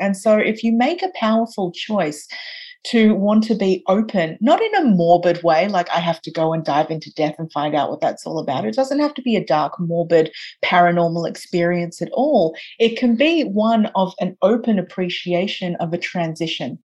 [0.00, 2.26] And so, if you make a powerful choice
[2.84, 6.52] to want to be open, not in a morbid way, like I have to go
[6.52, 8.64] and dive into death and find out what that's all about.
[8.64, 10.32] It doesn't have to be a dark, morbid,
[10.64, 12.56] paranormal experience at all.
[12.78, 16.78] It can be one of an open appreciation of a transition.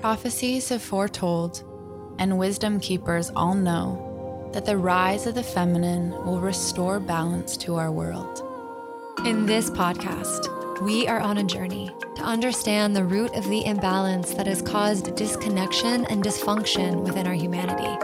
[0.00, 1.64] Prophecies have foretold,
[2.18, 4.11] and wisdom keepers all know
[4.52, 8.42] that the rise of the feminine will restore balance to our world.
[9.24, 14.34] In this podcast, we are on a journey to understand the root of the imbalance
[14.34, 17.96] that has caused disconnection and dysfunction within our humanity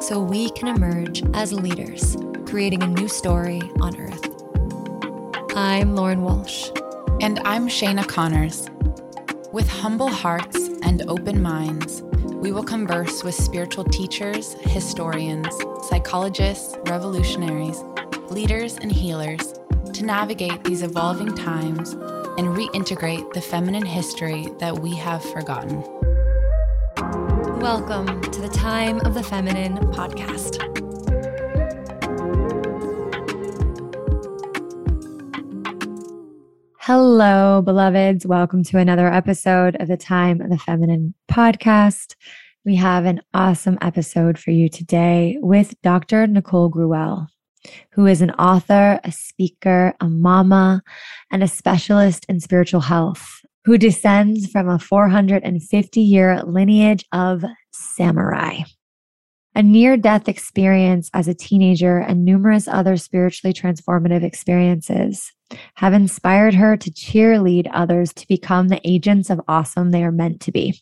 [0.00, 4.26] so we can emerge as leaders, creating a new story on Earth.
[5.54, 6.70] I'm Lauren Walsh.
[7.20, 8.70] And I'm Shayna Connors.
[9.52, 12.02] With humble hearts and open minds,
[12.42, 15.46] we will converse with spiritual teachers, historians,
[15.88, 17.84] psychologists, revolutionaries,
[18.28, 19.54] leaders, and healers
[19.94, 25.80] to navigate these evolving times and reintegrate the feminine history that we have forgotten.
[27.60, 30.79] Welcome to the Time of the Feminine podcast.
[36.84, 38.24] Hello, beloveds.
[38.24, 42.14] Welcome to another episode of the Time of the Feminine podcast.
[42.64, 46.26] We have an awesome episode for you today with Dr.
[46.26, 47.26] Nicole Gruel,
[47.92, 50.82] who is an author, a speaker, a mama,
[51.30, 58.60] and a specialist in spiritual health, who descends from a 450 year lineage of samurai.
[59.54, 65.30] A near death experience as a teenager and numerous other spiritually transformative experiences
[65.74, 70.40] have inspired her to cheerlead others to become the agents of awesome they are meant
[70.42, 70.80] to be.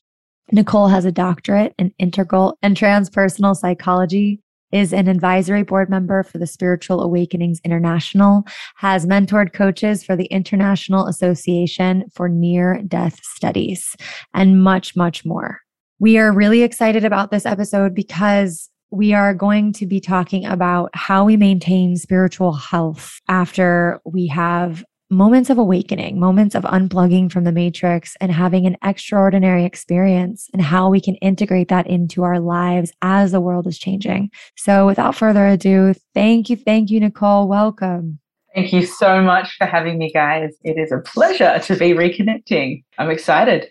[0.50, 4.40] Nicole has a doctorate in integral and transpersonal psychology,
[4.72, 8.44] is an advisory board member for the Spiritual Awakenings International,
[8.76, 13.96] has mentored coaches for the International Association for Near Death Studies,
[14.34, 15.60] and much, much more.
[15.98, 20.90] We are really excited about this episode because we are going to be talking about
[20.94, 27.44] how we maintain spiritual health after we have moments of awakening, moments of unplugging from
[27.44, 32.40] the matrix and having an extraordinary experience, and how we can integrate that into our
[32.40, 34.30] lives as the world is changing.
[34.56, 37.48] So, without further ado, thank you, thank you, Nicole.
[37.48, 38.20] Welcome.
[38.54, 40.54] Thank you so much for having me, guys.
[40.64, 42.84] It is a pleasure to be reconnecting.
[42.98, 43.70] I'm excited.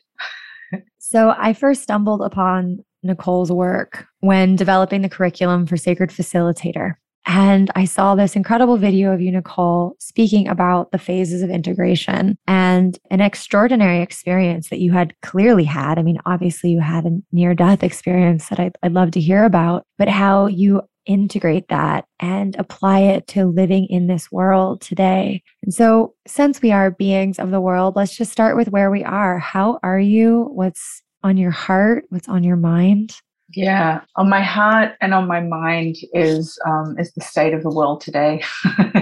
[1.00, 6.95] So I first stumbled upon Nicole's work when developing the curriculum for Sacred Facilitator.
[7.29, 12.38] And I saw this incredible video of you, Nicole, speaking about the phases of integration
[12.47, 16.00] and an extraordinary experience that you had clearly had.
[16.00, 19.44] I mean, obviously, you had a near death experience that I'd, I'd love to hear
[19.44, 25.44] about, but how you integrate that and apply it to living in this world today.
[25.63, 29.03] And so, since we are beings of the world, let's just start with where we
[29.03, 29.38] are.
[29.38, 30.50] How are you?
[30.53, 32.05] What's on your heart?
[32.09, 33.22] What's on your mind?
[33.55, 37.69] Yeah, on my heart and on my mind is um, is the state of the
[37.69, 38.44] world today,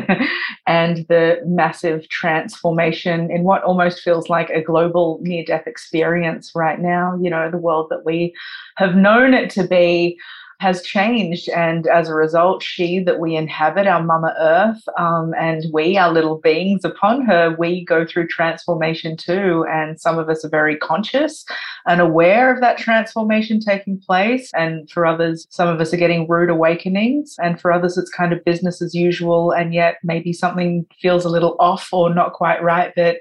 [0.67, 6.79] and the massive transformation in what almost feels like a global near death experience right
[6.79, 7.17] now.
[7.19, 8.35] You know, the world that we
[8.77, 10.19] have known it to be
[10.59, 11.49] has changed.
[11.49, 16.11] And as a result, she that we inhabit, our Mama Earth, um, and we, our
[16.11, 19.65] little beings upon her, we go through transformation too.
[19.69, 21.45] And some of us are very conscious
[21.85, 24.51] and aware of that transformation taking place.
[24.53, 27.35] And for others, some of us are getting rude awakenings.
[27.39, 29.51] And for others, it's kind of business as usual.
[29.51, 32.93] And yet maybe something feels a little off or not quite right.
[32.95, 33.17] But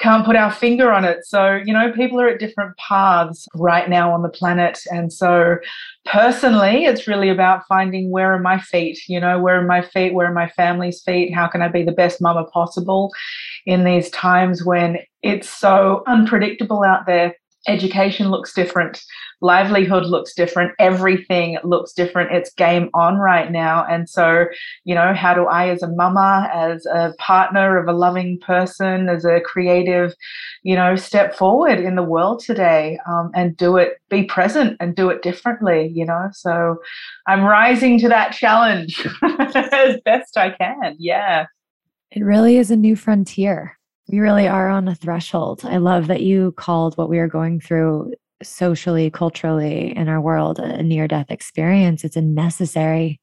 [0.00, 1.24] can't put our finger on it.
[1.26, 4.80] So, you know, people are at different paths right now on the planet.
[4.90, 5.56] And so,
[6.06, 8.98] personally, it's really about finding where are my feet?
[9.08, 10.14] You know, where are my feet?
[10.14, 11.34] Where are my family's feet?
[11.34, 13.10] How can I be the best mama possible
[13.66, 17.34] in these times when it's so unpredictable out there?
[17.68, 19.02] Education looks different
[19.40, 22.32] livelihood looks different everything looks different.
[22.32, 23.84] It's game on right now.
[23.88, 24.46] And so
[24.84, 29.08] you know how do i as a mama as a partner of a loving person
[29.08, 30.14] as a creative
[30.62, 34.94] you know step forward in the world today um, and do it be present and
[34.94, 36.28] do it differently you know?
[36.32, 36.76] So
[37.26, 40.96] i'm rising to that challenge as best i can.
[40.98, 41.46] Yeah.
[42.10, 43.78] It really is a new frontier
[44.10, 45.62] we really are on a threshold.
[45.64, 50.58] I love that you called what we are going through socially, culturally in our world
[50.58, 52.02] a near death experience.
[52.02, 53.20] It's a necessary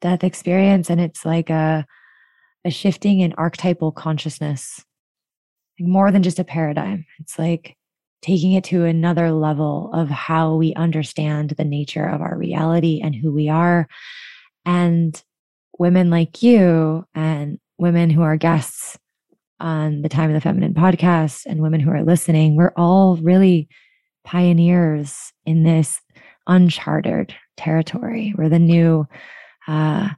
[0.00, 0.90] death experience.
[0.90, 1.86] And it's like a,
[2.64, 4.84] a shifting in archetypal consciousness,
[5.78, 7.04] like more than just a paradigm.
[7.20, 7.76] It's like
[8.20, 13.14] taking it to another level of how we understand the nature of our reality and
[13.14, 13.86] who we are.
[14.64, 15.22] And
[15.78, 18.98] women like you and women who are guests
[19.64, 23.66] on the Time of the Feminine podcast and women who are listening, we're all really
[24.22, 26.00] pioneers in this
[26.46, 28.34] uncharted territory.
[28.36, 29.06] We're the new,
[29.66, 30.10] uh,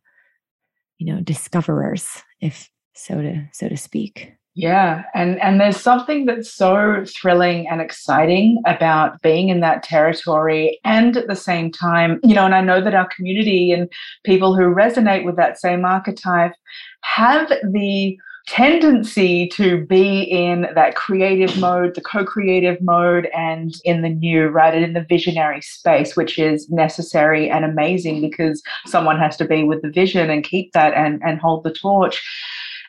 [0.99, 2.09] you know, discoverers,
[2.41, 4.33] if so to so to speak.
[4.57, 10.81] Yeah, and and there's something that's so thrilling and exciting about being in that territory
[10.83, 13.89] and at the same time, you know, and I know that our community and
[14.25, 16.55] people who resonate with that same archetype
[17.03, 24.03] have the tendency to be in that creative mode, the co creative mode, and in
[24.03, 24.75] the new, right?
[24.75, 29.65] And in the visionary space, which is necessary and amazing because someone has to be
[29.65, 32.25] with the vision and keep that and, and hold the torch.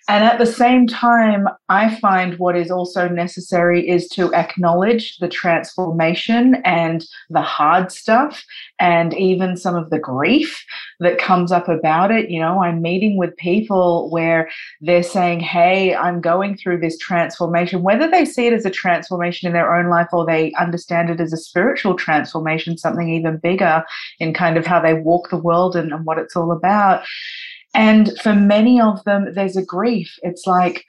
[0.10, 5.28] And at the same time, I find what is also necessary is to acknowledge the
[5.28, 8.46] transformation and the hard stuff
[8.80, 10.64] and even some of the grief
[11.02, 12.30] that comes up about it.
[12.30, 14.50] You know, I'm meeting with people where
[14.80, 19.48] they're saying, Hey, I'm going through this transformation, whether they see it as a transformation
[19.48, 23.84] in their own life or they understand it as a spiritual transformation, something even bigger
[24.20, 27.04] in kind of how they walk the world and, and what it's all about
[27.78, 30.18] and for many of them, there's a grief.
[30.24, 30.84] It's like,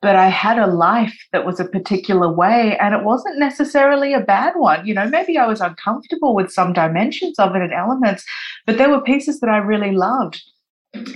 [0.00, 4.20] but I had a life that was a particular way, and it wasn't necessarily a
[4.20, 4.86] bad one.
[4.86, 8.24] You know, maybe I was uncomfortable with some dimensions of it and elements,
[8.66, 10.40] but there were pieces that I really loved.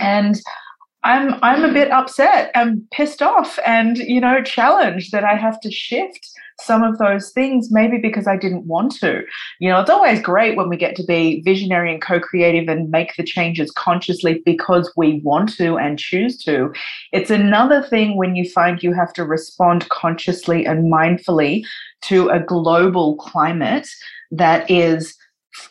[0.00, 0.40] And
[1.04, 5.60] I'm I'm a bit upset and pissed off and you know challenged that I have
[5.60, 6.28] to shift
[6.60, 9.22] some of those things, maybe because I didn't want to.
[9.58, 12.90] You know, it's always great when we get to be visionary and co creative and
[12.90, 16.72] make the changes consciously because we want to and choose to.
[17.12, 21.64] It's another thing when you find you have to respond consciously and mindfully
[22.02, 23.88] to a global climate
[24.30, 25.16] that is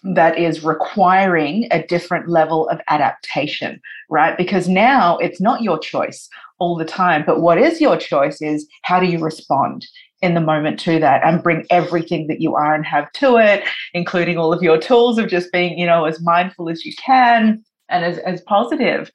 [0.03, 4.37] that is requiring a different level of adaptation, right?
[4.37, 6.29] Because now it's not your choice
[6.59, 9.85] all the time, but what is your choice is how do you respond?
[10.21, 13.63] in the moment to that and bring everything that you are and have to it,
[13.93, 17.63] including all of your tools of just being, you know, as mindful as you can
[17.89, 19.11] and as, as positive.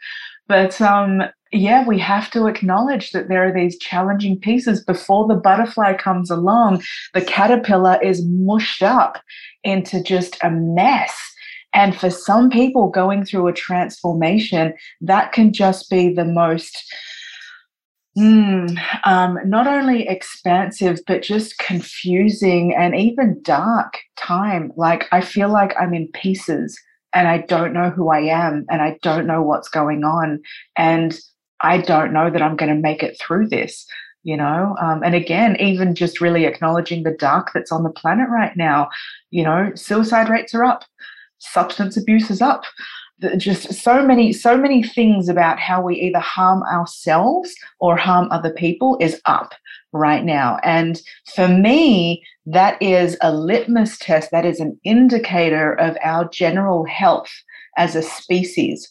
[0.48, 1.22] But um,
[1.52, 6.30] yeah, we have to acknowledge that there are these challenging pieces before the butterfly comes
[6.30, 6.82] along.
[7.14, 9.20] The caterpillar is mushed up
[9.66, 11.14] into just a mess.
[11.74, 14.72] And for some people going through a transformation,
[15.02, 16.82] that can just be the most
[18.16, 24.72] Mm, um, not only expansive, but just confusing and even dark time.
[24.74, 26.80] Like, I feel like I'm in pieces
[27.12, 30.40] and I don't know who I am and I don't know what's going on.
[30.76, 31.18] And
[31.60, 33.86] I don't know that I'm going to make it through this,
[34.26, 34.74] you know?
[34.82, 38.88] Um, and again, even just really acknowledging the dark that's on the planet right now,
[39.30, 40.84] you know, suicide rates are up,
[41.38, 42.64] substance abuse is up
[43.38, 48.52] just so many so many things about how we either harm ourselves or harm other
[48.52, 49.54] people is up
[49.92, 51.00] right now and
[51.34, 57.30] for me that is a litmus test that is an indicator of our general health
[57.78, 58.90] as a species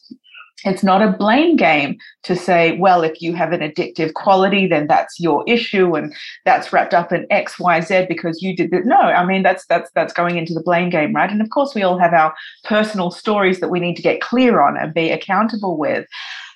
[0.65, 4.87] it's not a blame game to say, well, if you have an addictive quality, then
[4.87, 6.13] that's your issue and
[6.43, 8.85] that's wrapped up in X, Y, Z because you did it.
[8.85, 11.29] No, I mean that's that's that's going into the blame game, right?
[11.29, 12.33] And of course we all have our
[12.63, 16.07] personal stories that we need to get clear on and be accountable with.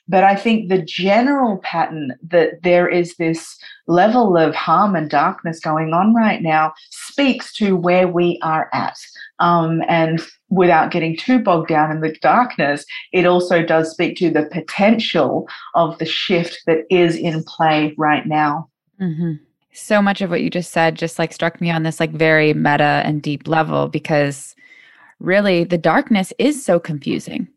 [0.10, 5.60] But I think the general pattern that there is this level of harm and darkness
[5.60, 8.98] going on right now speaks to where we are at.
[9.38, 14.32] Um, and without getting too bogged down in the darkness, it also does speak to
[14.32, 18.68] the potential of the shift that is in play right now.
[19.00, 19.34] Mm-hmm.
[19.74, 22.56] So much of what you just said just like struck me on this like very
[22.56, 24.56] meta and deep level because
[25.20, 27.48] really the darkness is so confusing.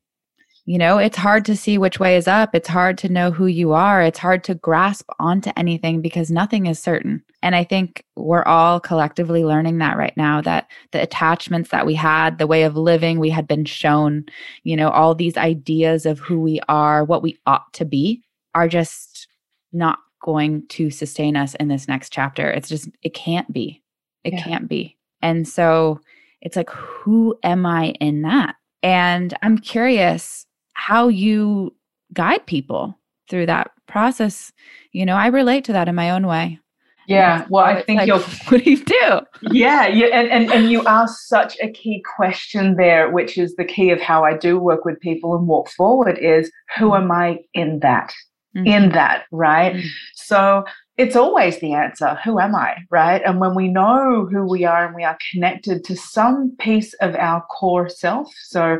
[0.64, 2.54] You know, it's hard to see which way is up.
[2.54, 4.00] It's hard to know who you are.
[4.00, 7.21] It's hard to grasp onto anything because nothing is certain.
[7.42, 11.95] And I think we're all collectively learning that right now that the attachments that we
[11.95, 14.25] had, the way of living we had been shown,
[14.62, 18.23] you know, all these ideas of who we are, what we ought to be,
[18.54, 19.26] are just
[19.73, 22.49] not going to sustain us in this next chapter.
[22.49, 23.83] It's just, it can't be.
[24.23, 24.45] It yeah.
[24.45, 24.97] can't be.
[25.23, 25.99] And so
[26.40, 28.54] it's like, who am I in that?
[28.85, 30.47] And I'm curious
[30.87, 31.73] how you
[32.12, 32.99] guide people
[33.31, 34.53] through that process.
[34.91, 36.59] You know, I relate to that in my own way.
[37.07, 38.19] Yeah, well, I think like, you're.
[38.49, 39.21] What do you do?
[39.43, 43.65] Yeah, you, and, and and you ask such a key question there, which is the
[43.65, 46.19] key of how I do work with people and walk forward.
[46.19, 47.05] Is who mm-hmm.
[47.05, 48.12] am I in that?
[48.57, 48.67] Mm-hmm.
[48.67, 49.75] In that, right?
[49.75, 49.89] Mm-hmm.
[50.15, 50.65] So
[50.99, 54.87] it's always the answer who am i right and when we know who we are
[54.87, 58.79] and we are connected to some piece of our core self so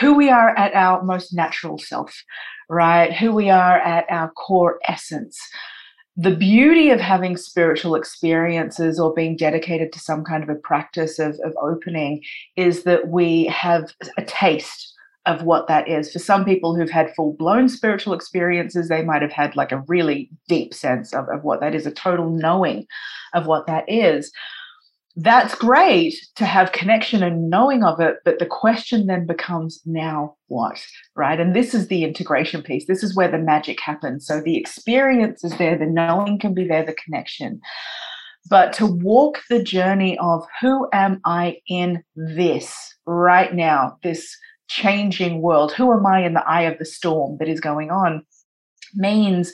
[0.00, 2.14] who we are at our most natural self,
[2.68, 3.12] right?
[3.12, 5.38] Who we are at our core essence.
[6.16, 11.18] The beauty of having spiritual experiences or being dedicated to some kind of a practice
[11.18, 12.22] of, of opening
[12.56, 14.92] is that we have a taste
[15.26, 16.12] of what that is.
[16.12, 19.82] For some people who've had full blown spiritual experiences, they might have had like a
[19.88, 22.86] really deep sense of, of what that is, a total knowing
[23.32, 24.30] of what that is.
[25.16, 30.34] That's great to have connection and knowing of it, but the question then becomes now
[30.48, 31.38] what, right?
[31.38, 32.86] And this is the integration piece.
[32.86, 34.26] This is where the magic happens.
[34.26, 37.60] So the experience is there, the knowing can be there, the connection.
[38.50, 44.36] But to walk the journey of who am I in this right now, this
[44.68, 45.72] changing world?
[45.72, 48.24] Who am I in the eye of the storm that is going on?
[48.94, 49.52] Means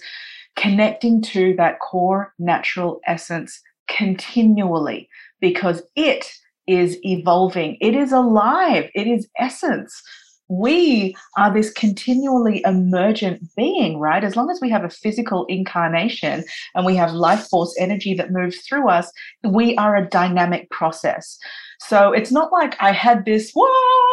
[0.57, 5.09] connecting to that core natural essence continually
[5.41, 6.31] because it
[6.67, 10.03] is evolving, it is alive, it is essence.
[10.49, 14.25] We are this continually emergent being, right?
[14.25, 16.43] As long as we have a physical incarnation
[16.75, 19.13] and we have life force energy that moves through us,
[19.45, 21.39] we are a dynamic process.
[21.81, 23.65] So it's not like I had this, whoa,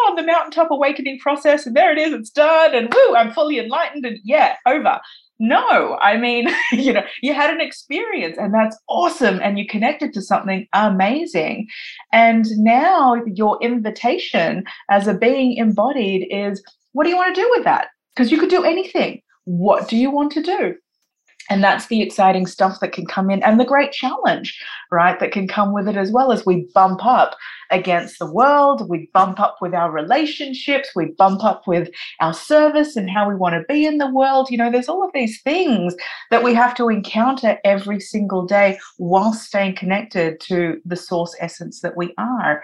[0.07, 3.57] on the mountaintop awakening process, and there it is, it's done, and woo, I'm fully
[3.59, 4.99] enlightened, and yeah, over.
[5.39, 9.39] No, I mean, you know, you had an experience and that's awesome.
[9.41, 11.67] And you connected to something amazing.
[12.11, 16.63] And now your invitation as a being embodied is
[16.93, 17.89] what do you want to do with that?
[18.15, 19.21] Because you could do anything.
[19.45, 20.75] What do you want to do?
[21.49, 24.59] And that's the exciting stuff that can come in and the great challenge,
[24.91, 25.19] right?
[25.19, 27.37] That can come with it as well as we bump up
[27.69, 31.89] against the world, we bump up with our relationships, we bump up with
[32.19, 34.49] our service and how we want to be in the world.
[34.49, 35.95] You know, there's all of these things
[36.31, 41.81] that we have to encounter every single day while staying connected to the source essence
[41.81, 42.63] that we are.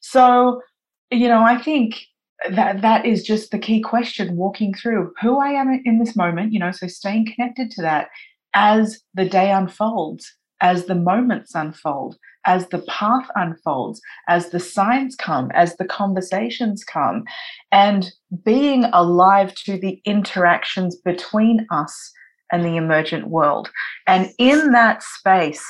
[0.00, 0.62] So,
[1.10, 2.06] you know, I think
[2.48, 6.52] that that is just the key question walking through who I am in this moment,
[6.52, 8.08] you know, so staying connected to that
[8.54, 12.16] as the day unfolds, as the moments unfold,
[12.46, 17.24] as the path unfolds, as the signs come, as the conversations come,
[17.70, 18.10] and
[18.44, 22.12] being alive to the interactions between us
[22.52, 23.70] and the emergent world.
[24.06, 25.64] And in that space,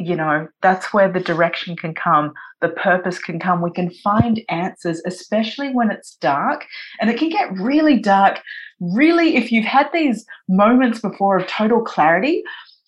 [0.00, 3.60] you know, that's where the direction can come, the purpose can come.
[3.60, 6.64] We can find answers, especially when it's dark.
[7.00, 8.40] And it can get really dark,
[8.80, 12.42] really, if you've had these moments before of total clarity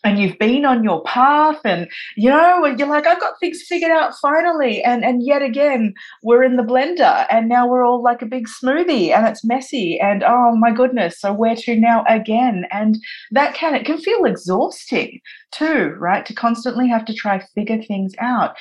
[0.04, 3.62] and you've been on your path and you know and you're like i've got things
[3.62, 8.02] figured out finally and and yet again we're in the blender and now we're all
[8.02, 12.04] like a big smoothie and it's messy and oh my goodness so where to now
[12.08, 12.66] again?
[12.70, 12.98] And
[13.30, 18.12] that can it can feel exhausting too right to constantly have to try figure things
[18.18, 18.56] out.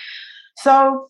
[0.58, 1.10] So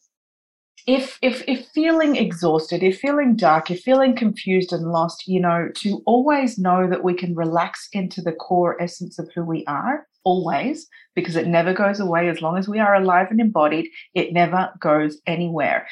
[0.88, 5.70] if if if feeling exhausted if feeling dark if feeling confused and lost you know
[5.76, 10.08] to always know that we can relax into the core essence of who we are
[10.24, 12.30] always because it never goes away.
[12.30, 15.88] As long as we are alive and embodied it never goes anywhere.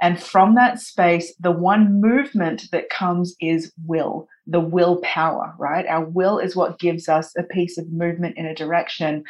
[0.00, 5.86] And from that space the one movement that comes is will the willpower right?
[5.86, 9.24] Our will is what gives us a piece of movement in a direction.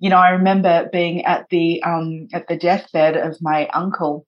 [0.00, 4.26] You know i remember being at the um at the deathbed of my uncle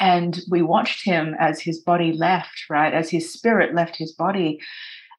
[0.00, 4.58] and we watched him as his body left right as his spirit left his body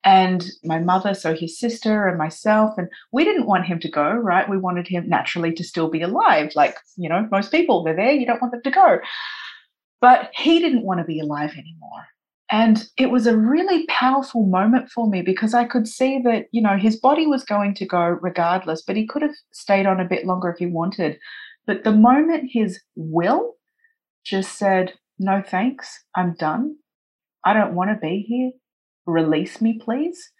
[0.03, 2.73] and my mother, so his sister and myself.
[2.77, 4.49] And we didn't want him to go, right?
[4.49, 6.51] We wanted him naturally to still be alive.
[6.55, 8.99] Like, you know, most people, they're there, you don't want them to go.
[9.99, 12.07] But he didn't want to be alive anymore.
[12.49, 16.61] And it was a really powerful moment for me because I could see that, you
[16.61, 20.07] know, his body was going to go regardless, but he could have stayed on a
[20.07, 21.17] bit longer if he wanted.
[21.65, 23.53] But the moment his will
[24.23, 26.77] just said, no thanks, I'm done.
[27.43, 28.51] I don't want to be here
[29.05, 30.31] release me, please,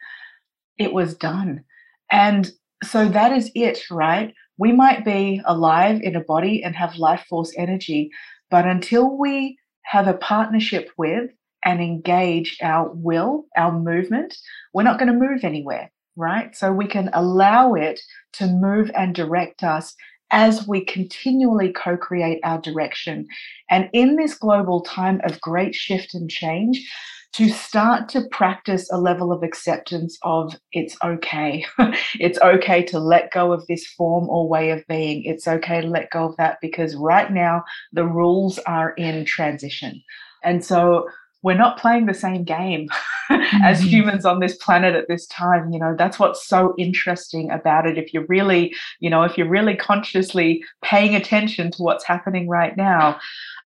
[0.78, 1.64] it was done.
[2.12, 2.52] And
[2.84, 4.34] so that is it, right?
[4.58, 8.10] We might be alive in a body and have life force energy,
[8.50, 11.32] but until we have a partnership with
[11.64, 14.36] and engage our will, our movement,
[14.74, 16.56] we're not going to move anywhere, right?
[16.56, 18.00] So we can allow it
[18.34, 19.96] to move and direct us
[20.32, 23.28] as we continually co create our direction.
[23.70, 26.90] And in this global time of great shift and change,
[27.34, 31.66] to start to practice a level of acceptance of it's okay.
[32.20, 35.24] it's okay to let go of this form or way of being.
[35.24, 40.02] It's okay to let go of that because right now the rules are in transition.
[40.44, 41.08] And so
[41.44, 42.88] we're not playing the same game
[43.32, 43.64] mm-hmm.
[43.64, 47.86] as humans on this planet at this time you know that's what's so interesting about
[47.86, 52.48] it if you're really you know if you're really consciously paying attention to what's happening
[52.48, 53.20] right now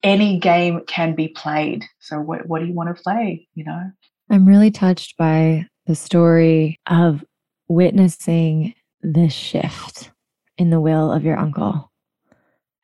[0.03, 1.85] any game can be played.
[1.99, 3.91] So what what do you want to play, you know?
[4.29, 7.23] I'm really touched by the story of
[7.67, 10.11] witnessing this shift
[10.57, 11.91] in the will of your uncle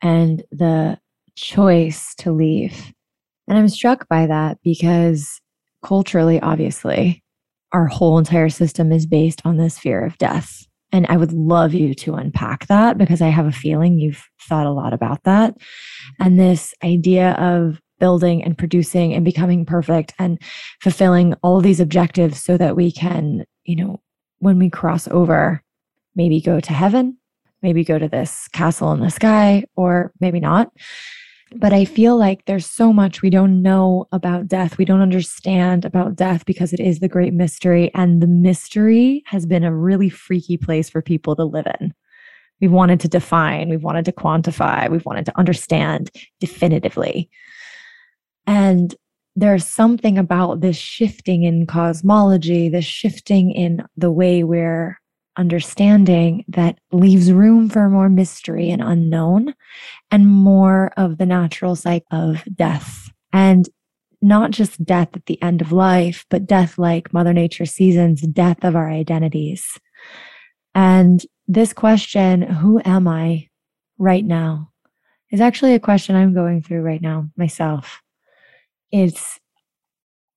[0.01, 0.99] and the
[1.35, 2.93] choice to leave.
[3.49, 5.41] And I'm struck by that because
[5.83, 7.23] culturally, obviously,
[7.71, 10.65] our whole entire system is based on this fear of death.
[10.91, 14.65] And I would love you to unpack that because I have a feeling you've thought
[14.65, 15.55] a lot about that.
[16.19, 20.41] And this idea of building and producing and becoming perfect and
[20.81, 24.01] fulfilling all these objectives so that we can, you know,
[24.39, 25.61] when we cross over,
[26.15, 27.17] maybe go to heaven,
[27.61, 30.71] maybe go to this castle in the sky, or maybe not.
[31.55, 34.77] But I feel like there's so much we don't know about death.
[34.77, 37.91] We don't understand about death because it is the great mystery.
[37.95, 41.93] And the mystery has been a really freaky place for people to live in.
[42.61, 47.29] We've wanted to define, we've wanted to quantify, we've wanted to understand definitively.
[48.45, 48.93] And
[49.35, 54.98] there's something about this shifting in cosmology, this shifting in the way we're
[55.39, 59.55] understanding that leaves room for more mystery and unknown
[60.11, 63.09] and more of the natural cycle of death.
[63.31, 63.67] And
[64.21, 68.63] not just death at the end of life, but death like Mother Nature seasons, death
[68.63, 69.79] of our identities.
[70.75, 73.47] And this question, who am I
[73.97, 74.71] right now,
[75.31, 78.01] is actually a question I'm going through right now myself.
[78.91, 79.39] It's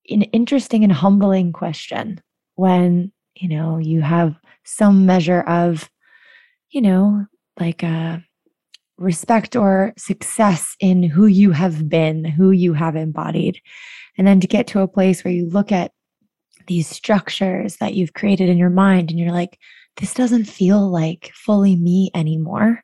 [0.09, 2.21] an interesting and humbling question
[2.55, 5.89] when, you know, you have some measure of,
[6.71, 7.25] you know,
[7.59, 8.17] like a uh,
[8.97, 13.59] respect or success in who you have been, who you have embodied.
[14.17, 15.91] And then to get to a place where you look at
[16.67, 19.57] these structures that you've created in your mind and you're like,
[19.97, 22.83] this doesn't feel like fully me anymore.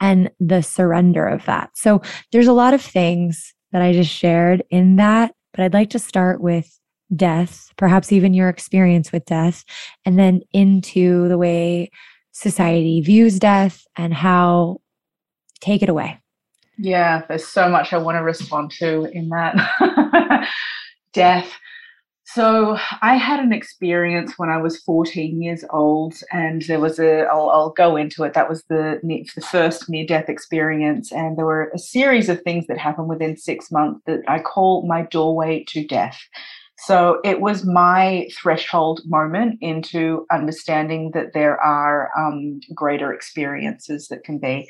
[0.00, 1.70] And the surrender of that.
[1.74, 5.90] So there's a lot of things that I just shared in that, but I'd like
[5.90, 6.78] to start with
[7.14, 9.64] death, perhaps even your experience with death,
[10.04, 11.90] and then into the way
[12.32, 14.78] society views death and how
[15.60, 16.18] take it away.
[16.78, 20.48] Yeah, there's so much I want to respond to in that
[21.12, 21.52] death.
[22.24, 27.24] So I had an experience when I was 14 years old, and there was a.
[27.24, 28.32] I'll, I'll go into it.
[28.32, 32.66] That was the the first near death experience, and there were a series of things
[32.68, 36.18] that happened within six months that I call my doorway to death.
[36.78, 44.24] So it was my threshold moment into understanding that there are um, greater experiences that
[44.24, 44.68] can be.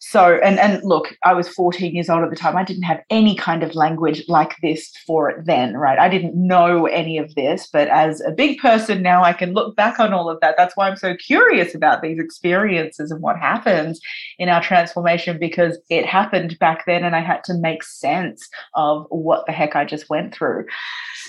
[0.00, 2.56] So, and and look, I was 14 years old at the time.
[2.56, 5.98] I didn't have any kind of language like this for it then, right?
[5.98, 9.74] I didn't know any of this, but as a big person now, I can look
[9.74, 10.54] back on all of that.
[10.56, 14.00] That's why I'm so curious about these experiences and what happens
[14.38, 19.04] in our transformation because it happened back then and I had to make sense of
[19.10, 20.66] what the heck I just went through.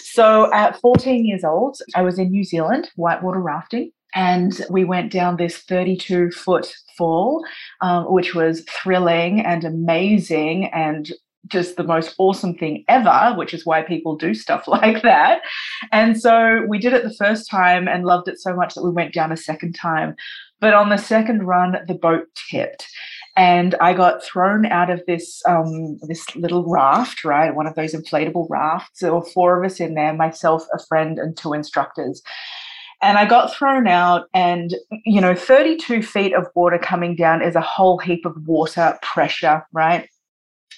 [0.04, 5.12] So at 14 years old, I was in New Zealand, whitewater rafting, and we went
[5.12, 7.44] down this 32 foot fall,
[7.82, 11.12] um, which was thrilling and amazing and
[11.48, 15.42] just the most awesome thing ever, which is why people do stuff like that.
[15.92, 18.92] And so we did it the first time and loved it so much that we
[18.92, 20.16] went down a second time.
[20.60, 22.86] But on the second run, the boat tipped
[23.40, 27.56] and I got thrown out of this um, this little raft, right?
[27.56, 29.00] One of those inflatable rafts.
[29.00, 32.22] There were four of us in there, myself, a friend, and two instructors.
[33.02, 37.56] And I got thrown out, and you know, 32 feet of water coming down is
[37.56, 40.10] a whole heap of water pressure, right?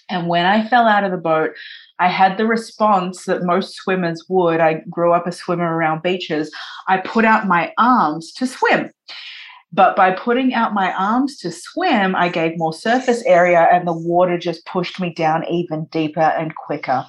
[0.10, 1.52] And when I fell out of the boat,
[2.00, 4.60] I had the response that most swimmers would.
[4.60, 6.52] I grew up a swimmer around beaches.
[6.88, 8.92] I put out my arms to swim.
[9.72, 13.94] But by putting out my arms to swim, I gave more surface area and the
[13.94, 17.06] water just pushed me down even deeper and quicker.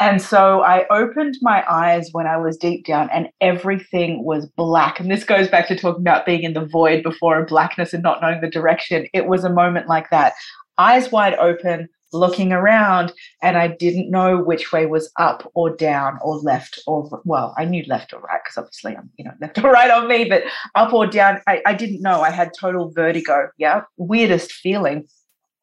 [0.00, 4.98] And so I opened my eyes when I was deep down and everything was black.
[4.98, 8.20] And this goes back to talking about being in the void before blackness and not
[8.20, 9.06] knowing the direction.
[9.12, 10.34] It was a moment like that.
[10.78, 16.18] Eyes wide open, looking around and I didn't know which way was up or down
[16.22, 19.58] or left or well, I knew left or right because obviously I'm, you know, left
[19.58, 20.42] or right on me, but
[20.74, 22.22] up or down, I, I didn't know.
[22.22, 23.48] I had total vertigo.
[23.58, 23.82] Yeah.
[23.96, 25.06] Weirdest feeling.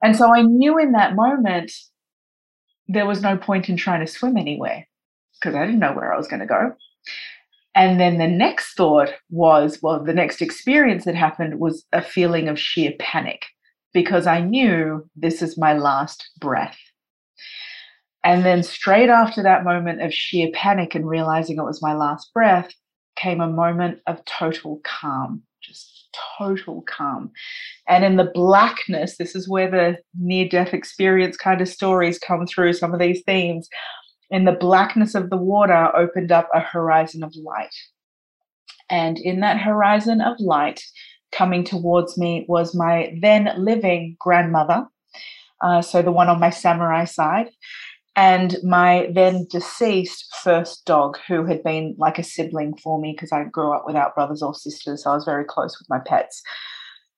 [0.02, 1.74] And so I knew in that moment
[2.94, 4.88] there was no point in trying to swim anywhere
[5.40, 6.74] because I didn't know where I was going to go.
[7.74, 12.50] And then the next thought was, well, the next experience that happened was a feeling
[12.50, 13.46] of sheer panic
[13.94, 16.78] because I knew this is my last breath.
[18.24, 22.32] And then, straight after that moment of sheer panic and realizing it was my last
[22.34, 22.72] breath,
[23.16, 25.42] came a moment of total calm.
[25.62, 26.01] just
[26.38, 27.32] total calm.
[27.88, 32.46] And in the blackness, this is where the near death experience kind of stories come
[32.48, 33.70] through, some of these themes.
[34.30, 37.76] In the blackness of the water opened up a horizon of light.
[38.90, 40.82] And in that horizon of light,
[41.32, 44.86] coming towards me was my then living grandmother,
[45.62, 47.50] uh, so the one on my samurai side,
[48.16, 53.32] and my then deceased first dog, who had been like a sibling for me because
[53.32, 55.04] I grew up without brothers or sisters.
[55.04, 56.42] So I was very close with my pets.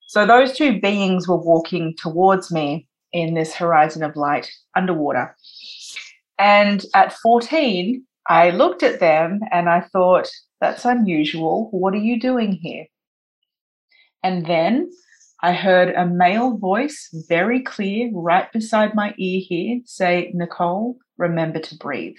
[0.08, 5.36] So those two beings were walking towards me in this horizon of light underwater.
[6.38, 10.29] And at 14, I looked at them and I thought,
[10.62, 11.69] that's unusual.
[11.71, 12.86] What are you doing here?
[14.23, 14.89] And then
[15.43, 21.60] I heard a male voice, very clear, right beside my ear here, say, Nicole, remember
[21.60, 22.15] to breathe.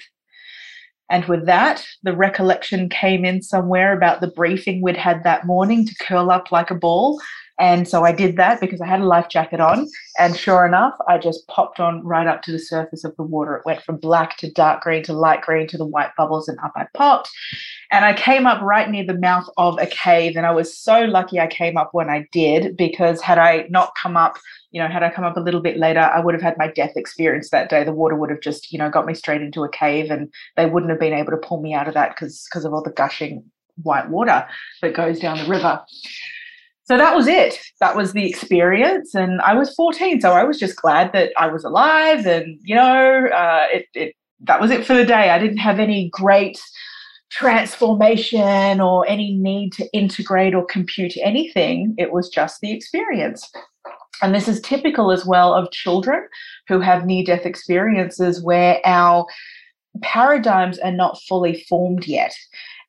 [1.10, 5.86] And with that, the recollection came in somewhere about the briefing we'd had that morning
[5.86, 7.18] to curl up like a ball
[7.58, 9.88] and so I did that because I had a life jacket on.
[10.18, 13.54] And sure enough, I just popped on right up to the surface of the water.
[13.56, 16.58] It went from black to dark green to light green to the white bubbles, and
[16.64, 17.30] up I popped.
[17.92, 20.36] And I came up right near the mouth of a cave.
[20.36, 23.94] And I was so lucky I came up when I did because had I not
[24.00, 24.36] come up,
[24.72, 26.66] you know, had I come up a little bit later, I would have had my
[26.66, 27.84] death experience that day.
[27.84, 30.66] The water would have just, you know, got me straight into a cave and they
[30.66, 33.44] wouldn't have been able to pull me out of that because of all the gushing
[33.82, 34.46] white water
[34.82, 35.80] that goes down the river
[36.84, 37.58] so that was it.
[37.80, 39.14] That was the experience.
[39.14, 40.20] And I was 14.
[40.20, 42.26] So I was just glad that I was alive.
[42.26, 45.30] And, you know, uh, it, it, that was it for the day.
[45.30, 46.60] I didn't have any great
[47.30, 51.94] transformation or any need to integrate or compute anything.
[51.96, 53.50] It was just the experience.
[54.22, 56.28] And this is typical as well of children
[56.68, 59.26] who have near death experiences where our
[60.02, 62.34] paradigms are not fully formed yet.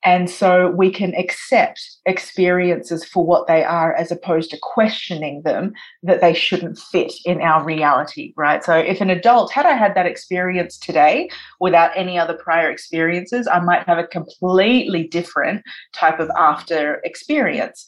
[0.05, 5.73] And so we can accept experiences for what they are as opposed to questioning them
[6.03, 8.63] that they shouldn't fit in our reality, right?
[8.63, 13.47] So if an adult, had I had that experience today without any other prior experiences,
[13.47, 15.63] I might have a completely different
[15.93, 17.87] type of after experience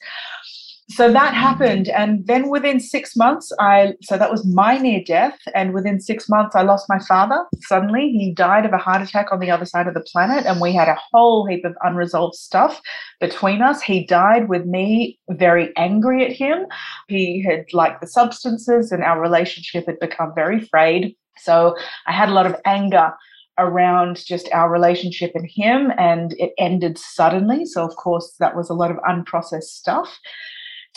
[0.89, 5.37] so that happened and then within six months i so that was my near death
[5.53, 7.45] and within six months i lost my father.
[7.61, 10.61] Suddenly he died of a heart attack on the other side of the planet and
[10.61, 12.81] we had a whole heap of unresolved stuff
[13.19, 13.81] between us.
[13.81, 16.65] He died with me very angry at him.
[17.07, 21.15] He had liked the substances and our relationship had become very frayed.
[21.37, 23.13] So i had a lot of anger
[23.59, 27.65] around just our relationship and him and it ended suddenly.
[27.65, 30.17] So of course that was a lot of unprocessed stuff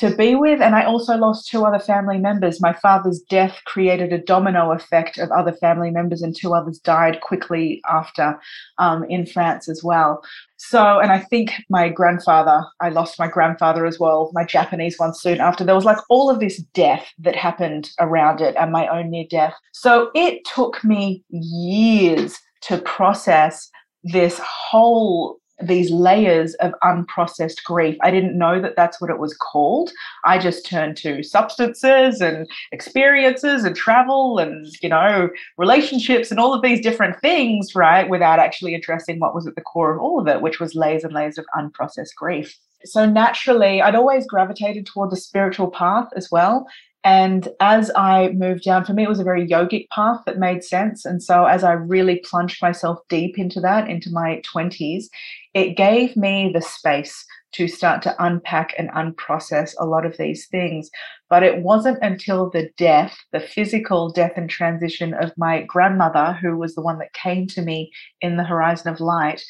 [0.01, 0.63] to be with.
[0.63, 2.61] And I also lost two other family members.
[2.61, 7.21] My father's death created a domino effect of other family members, and two others died
[7.21, 8.39] quickly after
[8.79, 10.23] um, in France as well.
[10.57, 15.15] So, and I think my grandfather, I lost my grandfather as well, my Japanese one
[15.15, 15.65] soon after.
[15.65, 19.27] There was like all of this death that happened around it and my own near
[19.29, 19.55] death.
[19.73, 23.71] So it took me years to process
[24.03, 27.97] this whole these layers of unprocessed grief.
[28.03, 29.93] I didn't know that that's what it was called.
[30.25, 36.55] I just turned to substances and experiences and travel and, you know, relationships and all
[36.55, 40.21] of these different things, right, without actually addressing what was at the core of all
[40.21, 42.59] of it, which was layers and layers of unprocessed grief.
[42.85, 46.67] So naturally, I'd always gravitated toward the spiritual path as well.
[47.03, 50.63] And as I moved down, for me, it was a very yogic path that made
[50.63, 51.07] sense.
[51.07, 55.05] And so, as I really plunged myself deep into that, into my 20s,
[55.55, 60.47] it gave me the space to start to unpack and unprocess a lot of these
[60.47, 60.91] things.
[61.29, 66.57] But it wasn't until the death, the physical death and transition of my grandmother, who
[66.57, 69.43] was the one that came to me in the horizon of light,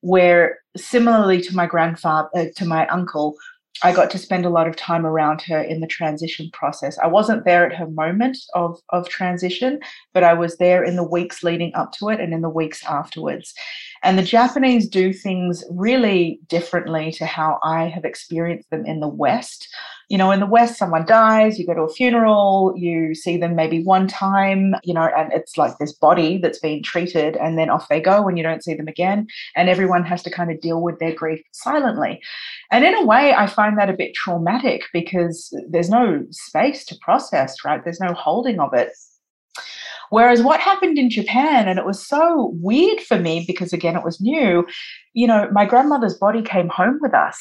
[0.00, 3.34] where similarly to my grandfather, uh, to my uncle,
[3.82, 6.98] I got to spend a lot of time around her in the transition process.
[6.98, 9.78] I wasn't there at her moment of, of transition,
[10.12, 12.84] but I was there in the weeks leading up to it and in the weeks
[12.84, 13.54] afterwards.
[14.02, 19.08] And the Japanese do things really differently to how I have experienced them in the
[19.08, 19.68] West
[20.08, 23.54] you know, in the West, someone dies, you go to a funeral, you see them
[23.54, 27.68] maybe one time, you know, and it's like this body that's being treated, and then
[27.68, 29.26] off they go and you don't see them again.
[29.54, 32.20] And everyone has to kind of deal with their grief silently.
[32.72, 36.96] And in a way, I find that a bit traumatic because there's no space to
[37.02, 37.84] process, right?
[37.84, 38.92] There's no holding of it.
[40.10, 44.04] Whereas what happened in Japan, and it was so weird for me because, again, it
[44.04, 44.66] was new,
[45.12, 47.38] you know, my grandmother's body came home with us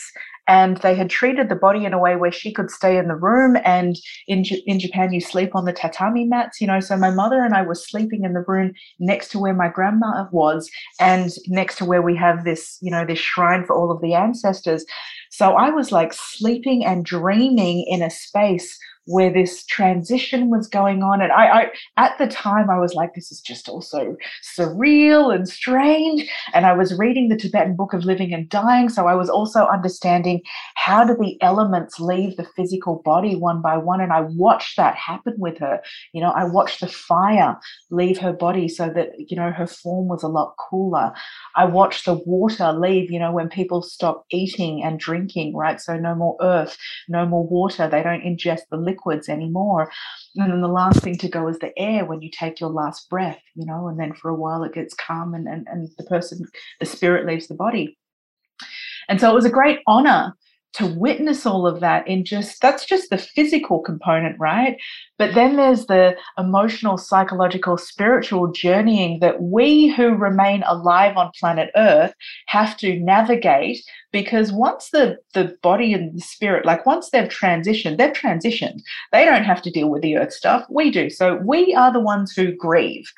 [0.48, 3.16] and they had treated the body in a way where she could stay in the
[3.16, 7.12] room and in in Japan you sleep on the tatami mats you know so my
[7.12, 11.32] mother and I were sleeping in the room next to where my grandma was and
[11.48, 14.86] next to where we have this you know this shrine for all of the ancestors.
[15.30, 21.02] So I was like sleeping and dreaming in a space where this transition was going
[21.02, 21.22] on.
[21.22, 24.16] And I, I, at the time, I was like, this is just also
[24.58, 26.30] surreal and strange.
[26.54, 28.90] And I was reading the Tibetan Book of Living and Dying.
[28.90, 30.42] So I was also understanding
[30.76, 34.02] how do the elements leave the physical body one by one.
[34.02, 35.82] And I watched that happen with her.
[36.14, 37.58] You know, I watched the fire
[37.90, 41.14] leave her body so that, you know, her form was a lot cooler.
[41.56, 45.80] I watched the water leave, you know, when people stop eating and drinking, right?
[45.80, 47.88] So no more earth, no more water.
[47.88, 49.92] They don't ingest the liquid liquids anymore.
[50.36, 53.10] And then the last thing to go is the air when you take your last
[53.10, 56.04] breath, you know, and then for a while it gets calm and, and, and the
[56.04, 56.46] person,
[56.80, 57.98] the spirit leaves the body.
[59.10, 60.34] And so it was a great honor
[60.78, 64.78] to witness all of that in just that's just the physical component, right?
[65.18, 71.72] But then there's the emotional, psychological, spiritual journeying that we who remain alive on planet
[71.76, 72.14] Earth
[72.48, 73.80] have to navigate
[74.12, 78.82] because once the, the body and the spirit, like once they've transitioned, they've transitioned.
[79.12, 80.66] They don't have to deal with the earth stuff.
[80.70, 81.10] We do.
[81.10, 83.12] So we are the ones who grieve.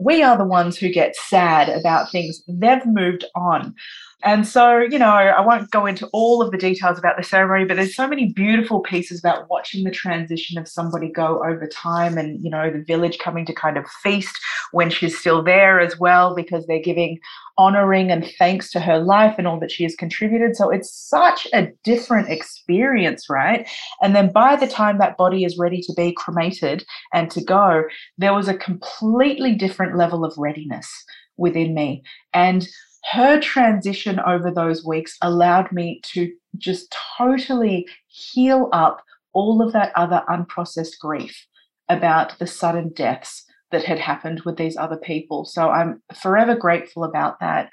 [0.00, 2.42] We are the ones who get sad about things.
[2.48, 3.74] They've moved on.
[4.22, 7.64] And so, you know, I won't go into all of the details about the ceremony,
[7.64, 12.18] but there's so many beautiful pieces about watching the transition of somebody go over time
[12.18, 14.38] and, you know, the village coming to kind of feast
[14.72, 17.18] when she's still there as well, because they're giving
[17.56, 20.54] honoring and thanks to her life and all that she has contributed.
[20.54, 23.68] So it's such a different experience, right?
[24.02, 27.84] And then by the time that body is ready to be cremated and to go,
[28.18, 30.90] there was a completely different level of readiness
[31.38, 32.02] within me.
[32.34, 32.68] And
[33.12, 39.92] her transition over those weeks allowed me to just totally heal up all of that
[39.96, 41.46] other unprocessed grief
[41.88, 45.44] about the sudden deaths that had happened with these other people.
[45.44, 47.70] So I'm forever grateful about that.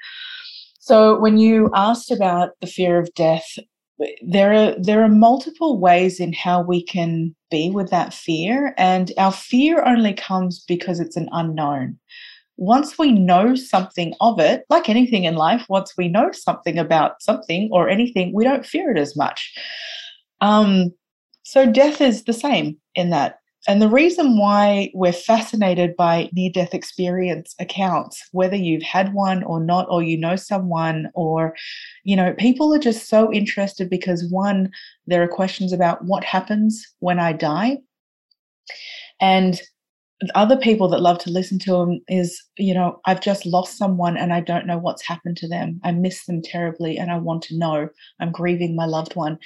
[0.80, 3.58] So when you asked about the fear of death,
[4.26, 9.12] there are there are multiple ways in how we can be with that fear and
[9.18, 11.98] our fear only comes because it's an unknown
[12.58, 17.22] once we know something of it, like anything in life, once we know something about
[17.22, 19.54] something or anything, we don't fear it as much.
[20.40, 20.92] Um,
[21.44, 23.38] so death is the same in that.
[23.68, 29.42] And the reason why we're fascinated by near death experience accounts, whether you've had one
[29.44, 31.54] or not, or you know someone, or,
[32.02, 34.70] you know, people are just so interested because one,
[35.06, 37.78] there are questions about what happens when I die.
[39.20, 39.60] And
[40.34, 44.16] other people that love to listen to them is you know i've just lost someone
[44.16, 45.80] and i don't know what's happened to them.
[45.84, 47.88] I miss them terribly and i want to know.
[48.20, 49.38] I'm grieving my loved one.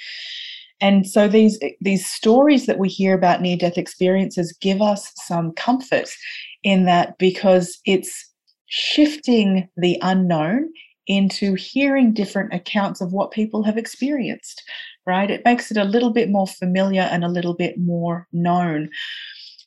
[0.81, 5.11] And so these eh, these stories that we hear about near death experiences give us
[5.15, 6.09] some comfort
[6.63, 8.31] in that because it's
[8.67, 10.69] shifting the unknown
[11.05, 14.63] into hearing different accounts of what people have experienced
[15.05, 15.29] right?
[15.29, 18.89] It makes it a little bit more familiar and a little bit more known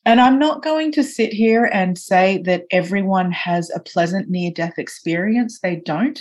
[0.07, 4.53] and I'm not going to sit here and say that everyone has a pleasant near
[4.53, 5.59] death experience.
[5.61, 6.21] They don't.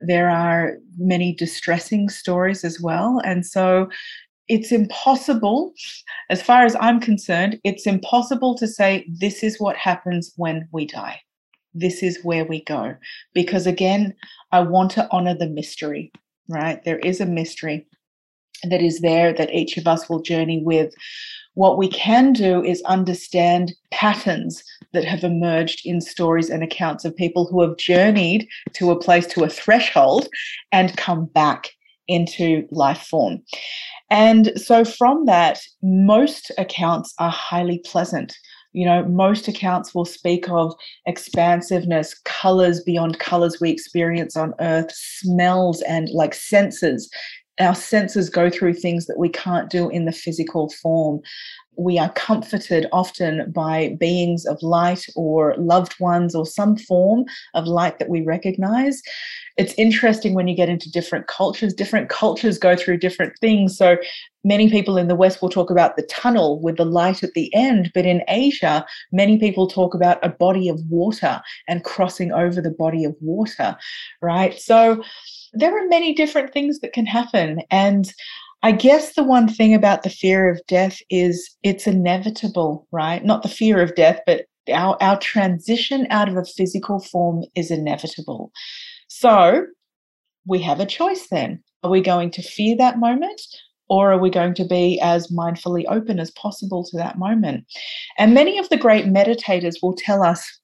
[0.00, 3.20] There are many distressing stories as well.
[3.22, 3.90] And so
[4.48, 5.74] it's impossible,
[6.30, 10.86] as far as I'm concerned, it's impossible to say this is what happens when we
[10.86, 11.20] die.
[11.74, 12.96] This is where we go.
[13.34, 14.14] Because again,
[14.50, 16.10] I want to honor the mystery,
[16.48, 16.82] right?
[16.84, 17.86] There is a mystery
[18.68, 20.92] that is there that each of us will journey with
[21.54, 27.16] what we can do is understand patterns that have emerged in stories and accounts of
[27.16, 30.28] people who have journeyed to a place, to a threshold,
[30.72, 31.70] and come back
[32.08, 33.42] into life form.
[34.10, 38.36] And so, from that, most accounts are highly pleasant.
[38.72, 40.72] You know, most accounts will speak of
[41.06, 47.10] expansiveness, colors beyond colors we experience on earth, smells and like senses
[47.60, 51.20] our senses go through things that we can't do in the physical form.
[51.76, 57.66] We are comforted often by beings of light or loved ones or some form of
[57.66, 59.00] light that we recognize.
[59.56, 63.76] It's interesting when you get into different cultures, different cultures go through different things.
[63.76, 63.96] So
[64.44, 67.54] many people in the West will talk about the tunnel with the light at the
[67.54, 72.60] end, but in Asia, many people talk about a body of water and crossing over
[72.60, 73.76] the body of water,
[74.20, 74.58] right?
[74.58, 75.02] So
[75.52, 77.62] there are many different things that can happen.
[77.70, 78.12] And
[78.62, 83.24] I guess the one thing about the fear of death is it's inevitable, right?
[83.24, 87.70] Not the fear of death, but our, our transition out of a physical form is
[87.70, 88.52] inevitable.
[89.08, 89.66] So
[90.46, 91.62] we have a choice then.
[91.82, 93.40] Are we going to fear that moment?
[93.88, 97.64] Or are we going to be as mindfully open as possible to that moment?
[98.18, 100.60] And many of the great meditators will tell us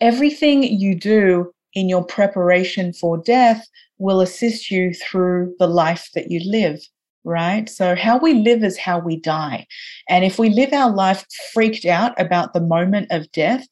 [0.00, 3.66] everything you do in your preparation for death
[3.98, 6.80] will assist you through the life that you live
[7.24, 7.68] right?
[7.68, 9.66] So, how we live is how we die.
[10.08, 13.66] And if we live our life freaked out about the moment of death,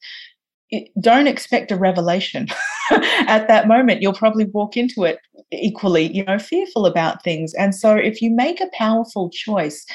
[0.69, 2.47] it, don't expect a revelation
[2.91, 4.01] at that moment.
[4.01, 5.19] You'll probably walk into it
[5.51, 7.53] equally, you know, fearful about things.
[7.53, 9.85] And so, if you make a powerful choice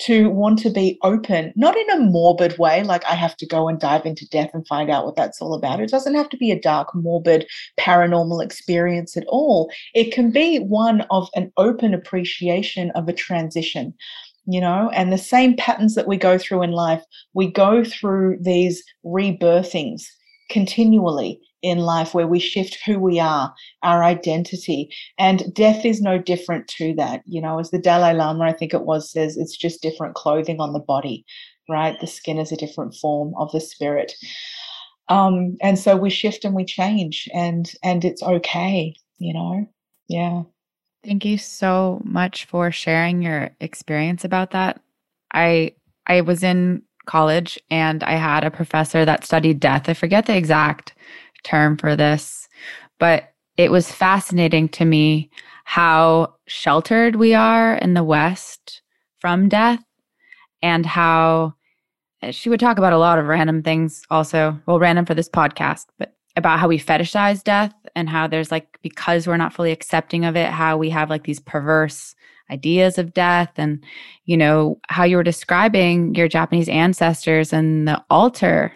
[0.00, 3.68] to want to be open, not in a morbid way, like I have to go
[3.68, 5.80] and dive into death and find out what that's all about.
[5.80, 7.46] It doesn't have to be a dark, morbid,
[7.78, 9.70] paranormal experience at all.
[9.94, 13.94] It can be one of an open appreciation of a transition
[14.46, 17.02] you know and the same patterns that we go through in life
[17.34, 20.04] we go through these rebirthings
[20.48, 24.90] continually in life where we shift who we are, our identity.
[25.18, 27.22] And death is no different to that.
[27.26, 30.60] You know, as the Dalai Lama, I think it was, says it's just different clothing
[30.60, 31.24] on the body,
[31.68, 31.98] right?
[32.00, 34.14] The skin is a different form of the spirit.
[35.08, 39.68] Um, and so we shift and we change and and it's okay, you know.
[40.08, 40.42] Yeah.
[41.04, 44.80] Thank you so much for sharing your experience about that.
[45.34, 45.74] I
[46.06, 49.88] I was in college and I had a professor that studied death.
[49.88, 50.94] I forget the exact
[51.42, 52.48] term for this,
[52.98, 55.30] but it was fascinating to me
[55.64, 58.82] how sheltered we are in the West
[59.18, 59.82] from death
[60.62, 61.54] and how
[62.22, 65.28] eh, she would talk about a lot of random things also, well, random for this
[65.28, 69.72] podcast, but about how we fetishize death and how there's like, because we're not fully
[69.72, 72.14] accepting of it, how we have like these perverse
[72.50, 73.82] ideas of death and
[74.24, 78.72] you know how you were describing your japanese ancestors and the altar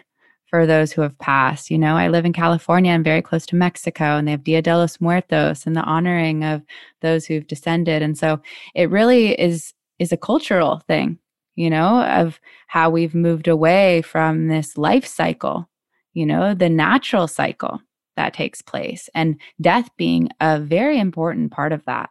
[0.55, 1.69] for those who have passed.
[1.69, 4.61] You know i live in california and very close to mexico and they have dia
[4.61, 6.61] de los muertos and the honoring of
[7.01, 8.01] those who've descended.
[8.01, 8.39] And so
[8.73, 11.19] it really is is a cultural thing
[11.55, 15.69] you know of how we've moved away from this life cycle
[16.13, 17.81] you know the natural cycle
[18.15, 22.09] that takes place and death being a very important part of that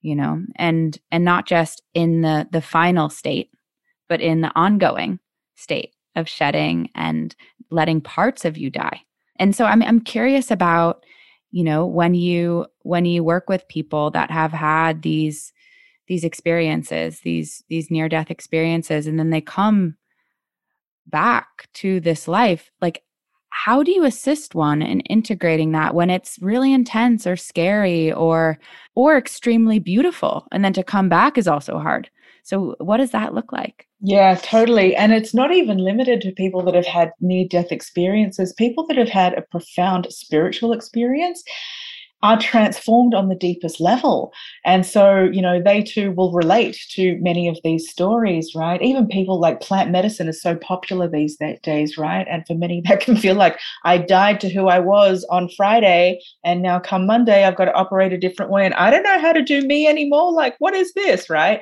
[0.00, 3.50] you know and and not just in the the final state
[4.08, 5.18] but in the ongoing
[5.56, 7.36] state of shedding and
[7.70, 9.00] letting parts of you die.
[9.38, 11.04] And so i'm i'm curious about
[11.50, 15.52] you know when you when you work with people that have had these
[16.08, 19.96] these experiences these these near death experiences and then they come
[21.06, 23.02] back to this life like
[23.50, 28.58] how do you assist one in integrating that when it's really intense or scary or
[28.94, 30.46] or extremely beautiful?
[30.52, 32.10] And then to come back is also hard
[32.46, 36.62] so what does that look like yeah totally and it's not even limited to people
[36.62, 41.42] that have had near death experiences people that have had a profound spiritual experience
[42.22, 44.32] are transformed on the deepest level.
[44.64, 48.80] And so, you know, they too will relate to many of these stories, right?
[48.80, 52.26] Even people like plant medicine is so popular these days, right?
[52.28, 56.20] And for many, that can feel like I died to who I was on Friday,
[56.42, 59.20] and now come Monday, I've got to operate a different way, and I don't know
[59.20, 60.32] how to do me anymore.
[60.32, 61.60] Like, what is this, right?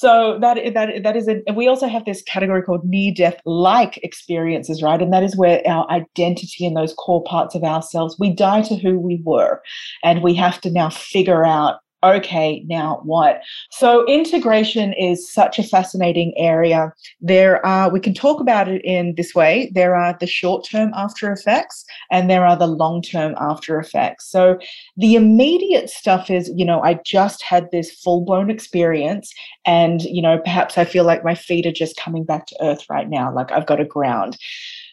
[0.00, 3.38] So that that that is a, and we also have this category called near death
[3.44, 5.02] like experiences, right?
[5.02, 8.76] And that is where our identity and those core parts of ourselves we die to
[8.76, 9.60] who we were,
[10.02, 13.42] and we have to now figure out okay, now what?
[13.70, 16.92] So integration is such a fascinating area.
[17.20, 19.70] There are, we can talk about it in this way.
[19.74, 24.30] There are the short-term after effects and there are the long-term after effects.
[24.30, 24.58] So
[24.96, 29.32] the immediate stuff is, you know, I just had this full-blown experience
[29.64, 32.84] and, you know, perhaps I feel like my feet are just coming back to earth
[32.88, 34.36] right now, like I've got a ground.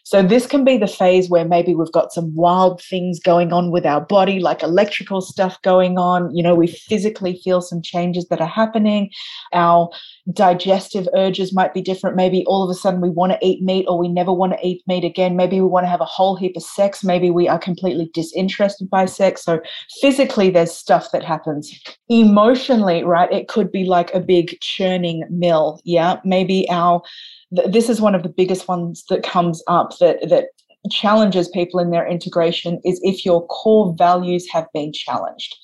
[0.08, 3.70] So, this can be the phase where maybe we've got some wild things going on
[3.70, 6.34] with our body, like electrical stuff going on.
[6.34, 9.10] You know, we physically feel some changes that are happening.
[9.52, 9.90] Our
[10.32, 12.16] digestive urges might be different.
[12.16, 14.66] Maybe all of a sudden we want to eat meat or we never want to
[14.66, 15.36] eat meat again.
[15.36, 17.04] Maybe we want to have a whole heap of sex.
[17.04, 19.44] Maybe we are completely disinterested by sex.
[19.44, 19.60] So,
[20.00, 21.70] physically, there's stuff that happens.
[22.08, 23.30] Emotionally, right?
[23.30, 25.82] It could be like a big churning mill.
[25.84, 26.16] Yeah.
[26.24, 27.02] Maybe our
[27.50, 30.48] this is one of the biggest ones that comes up that that
[30.90, 35.56] challenges people in their integration is if your core values have been challenged.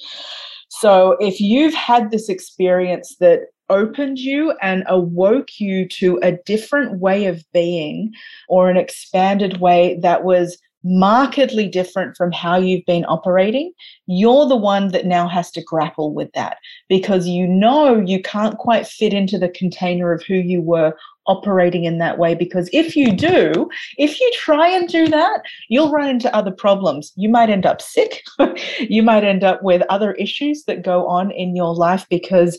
[0.69, 6.99] So if you've had this experience that opened you and awoke you to a different
[7.01, 8.13] way of being
[8.49, 13.73] or an expanded way that was markedly different from how you've been operating,
[14.07, 18.59] you're the one that now has to grapple with that because you know you can't
[18.59, 20.95] quite fit into the container of who you were
[21.27, 25.41] operating in that way because if you do if you try and do that
[25.71, 27.13] you'll run into other problems.
[27.17, 28.23] You might end up sick.
[28.79, 32.59] You might end up with other issues that go on in your life because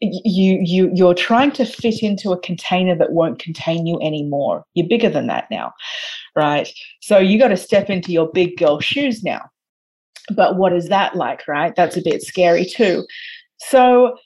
[0.00, 4.64] you you you're trying to fit into a container that won't contain you anymore.
[4.74, 5.72] You're bigger than that now
[6.38, 9.42] right so you got to step into your big girl shoes now
[10.30, 11.74] but what is that like, right?
[11.74, 13.06] That's a bit scary too.
[13.58, 14.16] So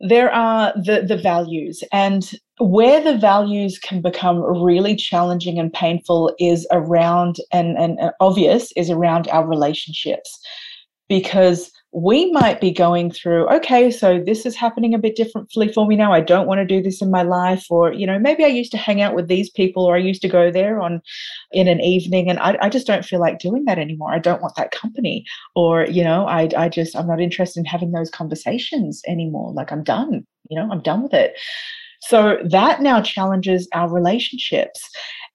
[0.00, 2.30] there are the the values and
[2.60, 8.90] where the values can become really challenging and painful is around and, and obvious is
[8.90, 10.38] around our relationships
[11.08, 15.86] because we might be going through okay so this is happening a bit differently for
[15.86, 16.12] me now.
[16.12, 18.70] I don't want to do this in my life or you know maybe i used
[18.72, 21.00] to hang out with these people or i used to go there on
[21.52, 24.12] in an evening and i, I just don't feel like doing that anymore.
[24.12, 25.24] I don't want that company.
[25.54, 29.52] Or you know I, I just i'm not interested in having those conversations anymore.
[29.52, 30.26] Like i'm done.
[30.50, 31.34] You know i'm done with it.
[32.00, 34.88] So that now challenges our relationships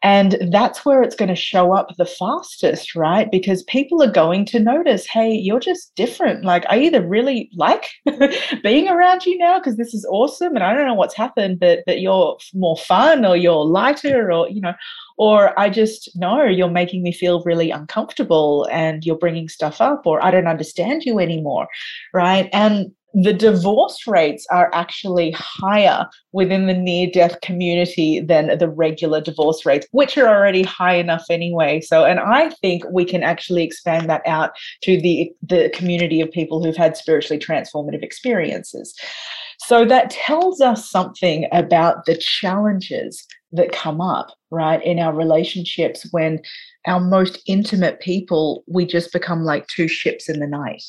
[0.04, 3.32] and that's where it's going to show up the fastest, right?
[3.32, 6.43] Because people are going to notice, hey, you're just different.
[6.43, 7.86] Like, I either really like
[8.64, 11.80] being around you now because this is awesome and I don't know what's happened, but
[11.88, 14.74] that you're more fun or you're lighter or, you know,
[15.18, 20.06] or I just know you're making me feel really uncomfortable and you're bringing stuff up
[20.06, 21.70] or I don't understand you anymore,
[22.14, 22.49] right?
[22.51, 29.22] And the divorce rates are actually higher within the near death community than the regular
[29.22, 31.80] divorce rates, which are already high enough anyway.
[31.80, 34.51] So, and I think we can actually expand that out
[34.82, 38.95] to the, the community of people who've had spiritually transformative experiences.
[39.59, 46.07] So, that tells us something about the challenges that come up, right, in our relationships
[46.09, 46.39] when
[46.88, 50.82] our most intimate people, we just become like two ships in the night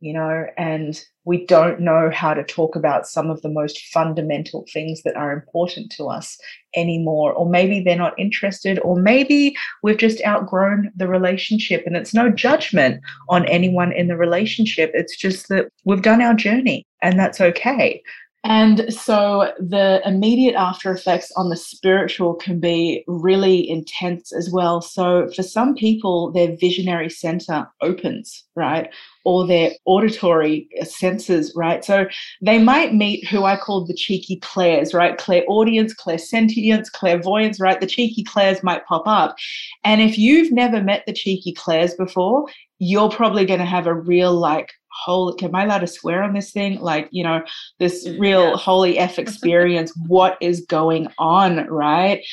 [0.00, 4.64] you know, and we don't know how to talk about some of the most fundamental
[4.72, 6.38] things that are important to us
[6.76, 7.32] anymore.
[7.32, 11.82] Or maybe they're not interested, or maybe we've just outgrown the relationship.
[11.84, 14.90] And it's no judgment on anyone in the relationship.
[14.94, 18.02] It's just that we've done our journey, and that's okay.
[18.44, 24.80] And so the immediate after effects on the spiritual can be really intense as well.
[24.80, 28.90] So for some people, their visionary center opens, right?
[29.24, 31.84] Or their auditory senses, right?
[31.84, 32.06] So
[32.40, 35.18] they might meet who I call the cheeky clairs, right?
[35.18, 37.80] Clairaudience, clairsentience, clairvoyance, right?
[37.80, 39.34] The cheeky clairs might pop up.
[39.82, 42.46] And if you've never met the cheeky clairs before,
[42.78, 46.34] you're probably going to have a real like holy am i allowed to swear on
[46.34, 46.80] this thing?
[46.80, 47.42] Like you know
[47.78, 52.24] this mm, real holy f experience what is going on right?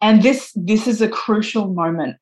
[0.00, 2.16] And this this is a crucial moment.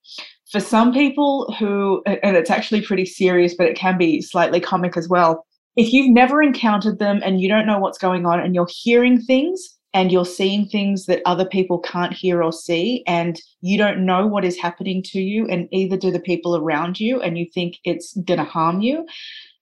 [0.50, 4.96] For some people who and it's actually pretty serious but it can be slightly comic
[4.96, 5.46] as well.
[5.76, 9.20] If you've never encountered them and you don't know what's going on and you're hearing
[9.20, 14.04] things and you're seeing things that other people can't hear or see and you don't
[14.04, 17.46] know what is happening to you and either do the people around you and you
[17.52, 19.06] think it's going to harm you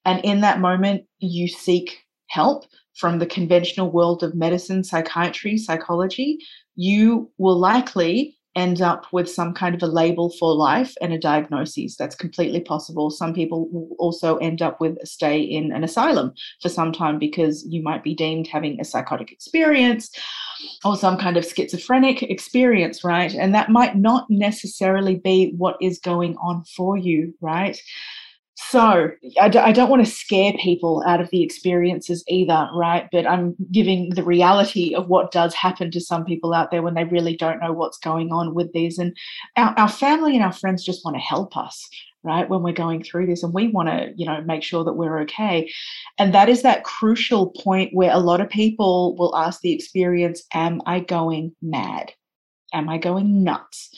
[0.04, 2.64] and in that moment, you seek help
[2.94, 6.38] from the conventional world of medicine, psychiatry, psychology.
[6.76, 11.18] You will likely end up with some kind of a label for life and a
[11.18, 11.96] diagnosis.
[11.96, 13.10] That's completely possible.
[13.10, 17.18] Some people will also end up with a stay in an asylum for some time
[17.18, 20.10] because you might be deemed having a psychotic experience
[20.84, 23.34] or some kind of schizophrenic experience, right?
[23.34, 27.80] And that might not necessarily be what is going on for you, right?
[28.68, 33.08] So I d- I don't want to scare people out of the experiences either, right?
[33.10, 36.94] But I'm giving the reality of what does happen to some people out there when
[36.94, 38.98] they really don't know what's going on with these.
[38.98, 39.16] And
[39.56, 41.88] our, our family and our friends just want to help us,
[42.22, 44.92] right when we're going through this and we want to you know make sure that
[44.92, 45.70] we're okay
[46.18, 50.42] and that is that crucial point where a lot of people will ask the experience
[50.52, 52.12] am i going mad
[52.74, 53.90] am i going nuts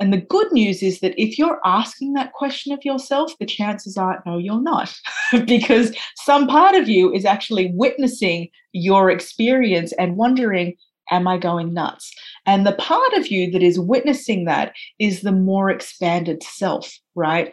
[0.00, 3.96] and the good news is that if you're asking that question of yourself, the chances
[3.96, 4.94] are no, you're not,
[5.46, 10.76] because some part of you is actually witnessing your experience and wondering,
[11.10, 12.12] am I going nuts?
[12.46, 17.52] And the part of you that is witnessing that is the more expanded self, right?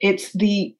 [0.00, 0.74] It's the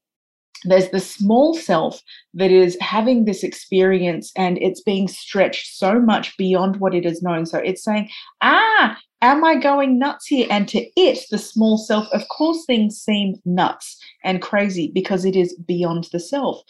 [0.67, 2.01] there's the small self
[2.33, 7.23] that is having this experience and it's being stretched so much beyond what it is
[7.23, 7.45] known.
[7.45, 8.09] So it's saying,
[8.41, 10.47] ah, Am I going nuts here?
[10.51, 15.35] And to it, the small self, of course, things seem nuts and crazy because it
[15.35, 16.61] is beyond the self.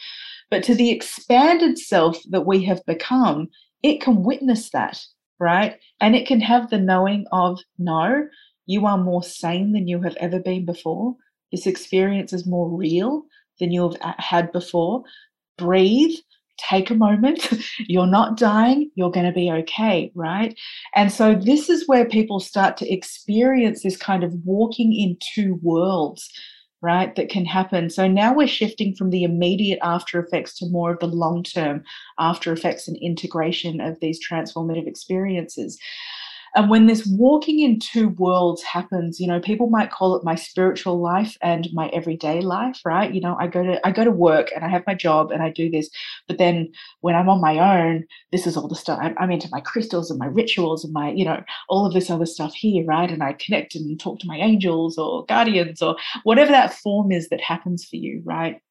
[0.49, 3.49] But to the expanded self that we have become,
[3.83, 5.05] it can witness that,
[5.37, 5.77] right?
[5.99, 8.25] And it can have the knowing of, no,
[8.67, 11.13] you are more sane than you have ever been before.
[11.51, 13.23] This experience is more real
[13.59, 15.03] than you have had before.
[15.57, 16.15] Breathe,
[16.57, 17.49] take a moment.
[17.79, 18.91] You're not dying.
[18.95, 20.57] You're going to be okay, right?
[20.95, 25.59] And so, this is where people start to experience this kind of walking in two
[25.61, 26.29] worlds,
[26.81, 27.15] right?
[27.15, 27.89] That can happen.
[27.89, 31.83] So, now we're shifting from the immediate after effects to more of the long term
[32.19, 35.77] after effects and integration of these transformative experiences.
[36.55, 40.35] And when this walking in two worlds happens, you know, people might call it my
[40.35, 43.13] spiritual life and my everyday life, right?
[43.13, 45.43] You know, I go to I go to work and I have my job and
[45.43, 45.89] I do this,
[46.27, 49.49] but then when I'm on my own, this is all the stuff I'm, I'm into
[49.51, 52.85] my crystals and my rituals and my, you know, all of this other stuff here,
[52.85, 53.11] right?
[53.11, 57.29] And I connect and talk to my angels or guardians or whatever that form is
[57.29, 58.61] that happens for you, right?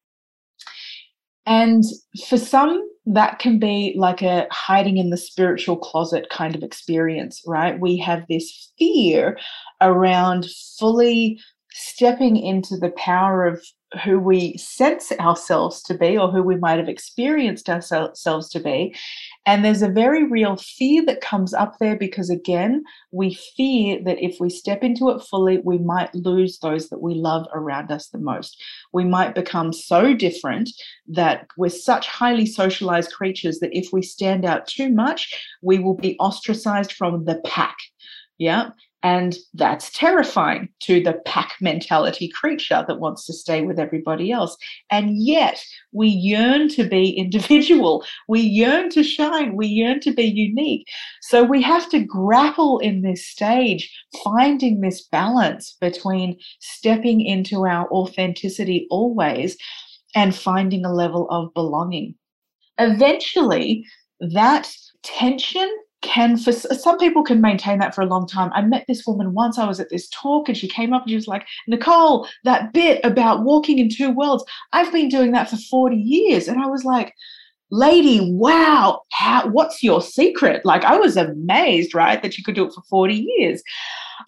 [1.45, 1.83] And
[2.27, 7.41] for some, that can be like a hiding in the spiritual closet kind of experience,
[7.45, 7.79] right?
[7.79, 9.37] We have this fear
[9.79, 10.47] around
[10.79, 11.39] fully
[11.71, 13.63] stepping into the power of
[14.03, 18.95] who we sense ourselves to be or who we might have experienced ourselves to be.
[19.45, 24.23] And there's a very real fear that comes up there because, again, we fear that
[24.23, 28.07] if we step into it fully, we might lose those that we love around us
[28.07, 28.61] the most.
[28.91, 30.69] We might become so different
[31.07, 35.31] that we're such highly socialized creatures that if we stand out too much,
[35.61, 37.77] we will be ostracized from the pack.
[38.37, 38.69] Yeah.
[39.05, 44.57] And that's terrifying to the pack mentality creature that wants to stay with everybody else.
[44.89, 48.03] And yet we yearn to be individual.
[48.27, 49.55] We yearn to shine.
[49.55, 50.87] We yearn to be unique.
[51.21, 57.87] So we have to grapple in this stage, finding this balance between stepping into our
[57.91, 59.55] authenticity always
[60.15, 62.15] and finding a level of belonging.
[62.79, 63.85] Eventually,
[64.19, 65.69] that tension
[66.05, 68.51] can for some people can maintain that for a long time.
[68.53, 69.57] I met this woman once.
[69.57, 72.71] I was at this talk and she came up and she was like, Nicole, that
[72.71, 76.47] bit about walking in two worlds, I've been doing that for 40 years.
[76.47, 77.13] And I was like,
[77.71, 80.65] lady, wow, how, what's your secret?
[80.65, 83.61] Like, I was amazed, right, that you could do it for 40 years.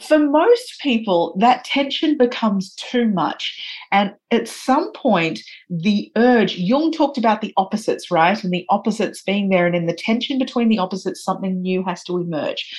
[0.01, 3.59] For most people, that tension becomes too much.
[3.91, 8.41] And at some point, the urge, Jung talked about the opposites, right?
[8.43, 9.65] And the opposites being there.
[9.65, 12.69] And in the tension between the opposites, something new has to emerge.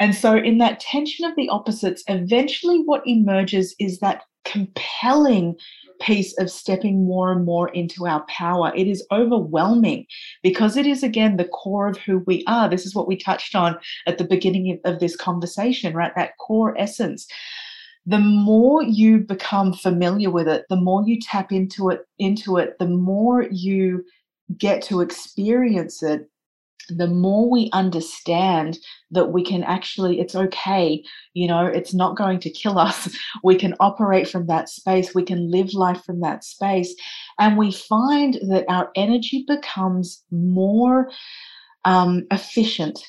[0.00, 5.54] And so, in that tension of the opposites, eventually what emerges is that compelling
[6.00, 8.72] piece of stepping more and more into our power.
[8.74, 10.06] It is overwhelming
[10.42, 12.68] because it is, again, the core of who we are.
[12.68, 16.12] This is what we touched on at the beginning of this conversation, right?
[16.16, 17.26] That core essence.
[18.06, 22.78] The more you become familiar with it, the more you tap into it, into it,
[22.78, 24.04] the more you
[24.56, 26.26] get to experience it,
[26.96, 28.78] the more we understand
[29.10, 31.02] that we can actually, it's okay,
[31.34, 33.08] you know, it's not going to kill us.
[33.44, 36.94] We can operate from that space, we can live life from that space.
[37.38, 41.10] And we find that our energy becomes more
[41.84, 43.00] um, efficient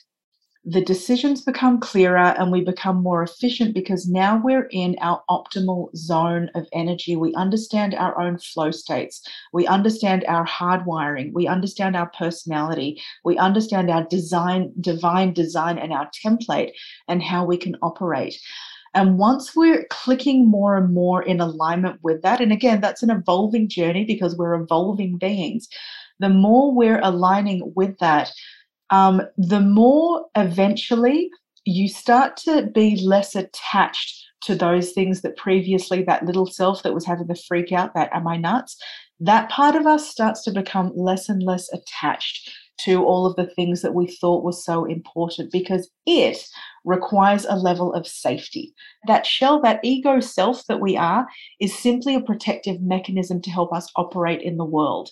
[0.64, 5.90] the decisions become clearer and we become more efficient because now we're in our optimal
[5.96, 7.16] zone of energy.
[7.16, 9.24] We understand our own flow states.
[9.54, 11.34] We understand our hardwiring.
[11.34, 13.02] We understand our personality.
[13.24, 16.74] We understand our design, divine design, and our template
[17.08, 18.40] and how we can operate.
[18.94, 23.10] And once we're clicking more and more in alignment with that, and again, that's an
[23.10, 25.70] evolving journey because we're evolving beings,
[26.20, 28.32] the more we're aligning with that,
[28.92, 31.30] um, the more eventually
[31.66, 36.94] you start to be less attached to those things that previously that little self that
[36.94, 38.78] was having the freak out that am i nuts
[39.20, 43.46] that part of us starts to become less and less attached to all of the
[43.46, 46.44] things that we thought were so important because it
[46.84, 48.74] requires a level of safety.
[49.06, 51.28] That shell, that ego self that we are,
[51.60, 55.12] is simply a protective mechanism to help us operate in the world.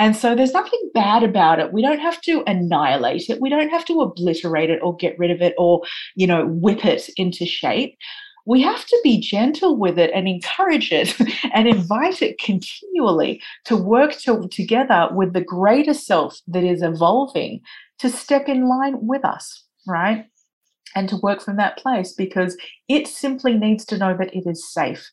[0.00, 1.74] And so there's nothing bad about it.
[1.74, 3.38] We don't have to annihilate it.
[3.38, 5.82] We don't have to obliterate it or get rid of it or,
[6.16, 7.98] you know, whip it into shape.
[8.46, 11.14] We have to be gentle with it and encourage it
[11.54, 17.60] and invite it continually to work to, together with the greater self that is evolving
[17.98, 20.24] to step in line with us, right?
[20.96, 22.56] And to work from that place because
[22.88, 25.10] it simply needs to know that it is safe.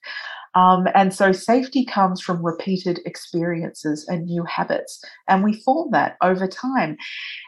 [0.58, 5.00] Um, and so safety comes from repeated experiences and new habits.
[5.28, 6.98] And we form that over time.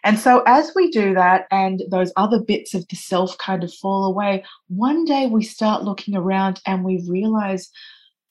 [0.03, 3.73] And so as we do that and those other bits of the self kind of
[3.73, 7.71] fall away, one day we start looking around and we realize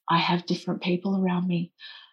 [0.09, 1.73] I have different people around me.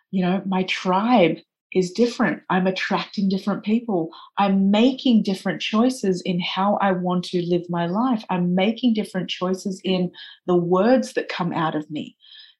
[0.10, 1.38] You know, my tribe
[1.72, 2.42] is different.
[2.50, 4.10] I'm attracting different people.
[4.40, 8.24] I'm making different choices in how I want to live my life.
[8.32, 10.12] I'm making different choices in
[10.48, 12.16] the words that come out of me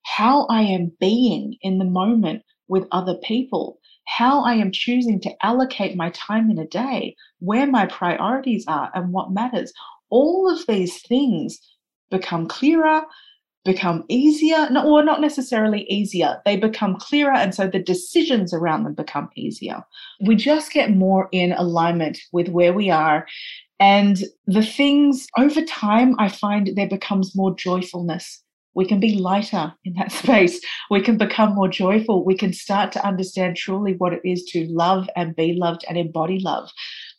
[0.06, 5.46] how I am being in the moment with other people, how I am choosing to
[5.46, 9.74] allocate my time in a day, where my priorities are, and what matters.
[10.10, 11.60] All of these things
[12.12, 13.04] become clearer,
[13.66, 16.42] become easier, no, or not necessarily easier.
[16.46, 19.84] They become clearer, and so the decisions around them become easier.
[20.26, 23.26] We just get more in alignment with where we are
[23.80, 28.42] And the things over time, I find there becomes more joyfulness.
[28.76, 30.60] We can be lighter in that space.
[30.92, 32.24] We can become more joyful.
[32.24, 35.98] We can start to understand truly what it is to love and be loved and
[35.98, 36.70] embody love.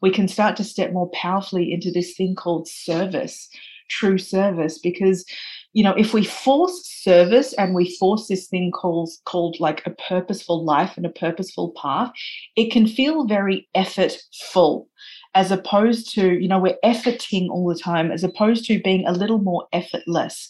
[0.03, 3.49] We can start to step more powerfully into this thing called service,
[3.89, 5.25] true service, because
[5.73, 9.91] you know if we force service and we force this thing called called like a
[10.09, 12.11] purposeful life and a purposeful path
[12.57, 14.87] it can feel very effortful
[15.35, 19.13] as opposed to you know we're efforting all the time as opposed to being a
[19.13, 20.49] little more effortless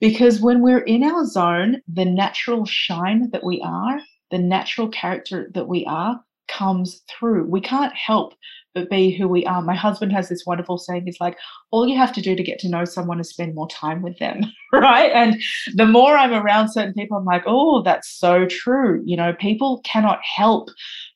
[0.00, 5.50] because when we're in our zone the natural shine that we are the natural character
[5.54, 8.34] that we are comes through we can't help
[8.74, 9.62] but be who we are.
[9.62, 11.38] My husband has this wonderful saying He's like,
[11.70, 14.18] all you have to do to get to know someone is spend more time with
[14.18, 14.40] them,
[14.72, 15.10] right?
[15.12, 15.40] And
[15.74, 19.02] the more I'm around certain people, I'm like, oh, that's so true.
[19.06, 20.68] You know, people cannot help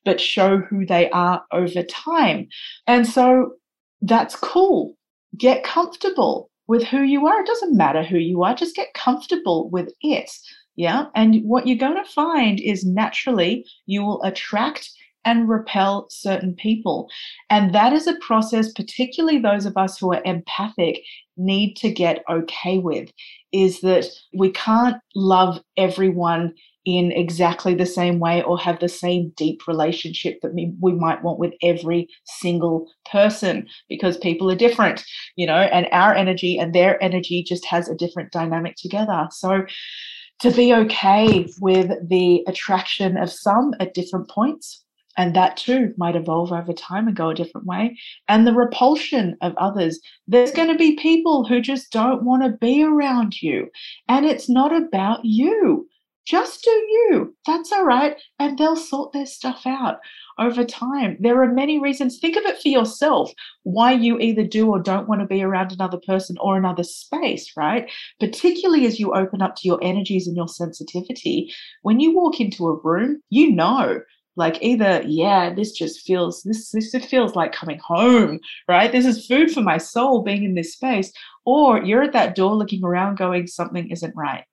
[0.05, 2.47] but show who they are over time.
[2.87, 3.53] And so
[4.01, 4.95] that's cool.
[5.37, 7.41] Get comfortable with who you are.
[7.41, 10.31] It doesn't matter who you are, just get comfortable with it.
[10.75, 11.07] Yeah.
[11.15, 14.89] And what you're going to find is naturally you will attract
[15.29, 17.09] and repel certain people.
[17.49, 21.01] And that is a process, particularly those of us who are empathic,
[21.37, 23.09] need to get okay with
[23.53, 26.53] is that we can't love everyone
[26.85, 31.23] in exactly the same way or have the same deep relationship that we, we might
[31.23, 35.03] want with every single person because people are different,
[35.35, 39.27] you know, and our energy and their energy just has a different dynamic together.
[39.31, 39.61] So,
[40.39, 44.85] to be okay with the attraction of some at different points
[45.19, 47.99] and that too might evolve over time and go a different way.
[48.29, 49.99] And the repulsion of others.
[50.29, 53.69] There's going to be people who just don't want to be around you.
[54.07, 55.89] And it's not about you.
[56.25, 57.35] Just do you.
[57.45, 58.15] That's all right.
[58.39, 59.97] And they'll sort their stuff out
[60.37, 61.17] over time.
[61.19, 62.17] There are many reasons.
[62.17, 65.73] Think of it for yourself why you either do or don't want to be around
[65.73, 67.91] another person or another space, right?
[68.21, 71.53] Particularly as you open up to your energies and your sensitivity.
[71.81, 73.99] When you walk into a room, you know
[74.39, 78.91] like either yeah this just feels this this feels like coming home right?
[78.91, 81.11] This is food for my soul being in this space
[81.45, 84.45] or you're at that door looking around going something isn't right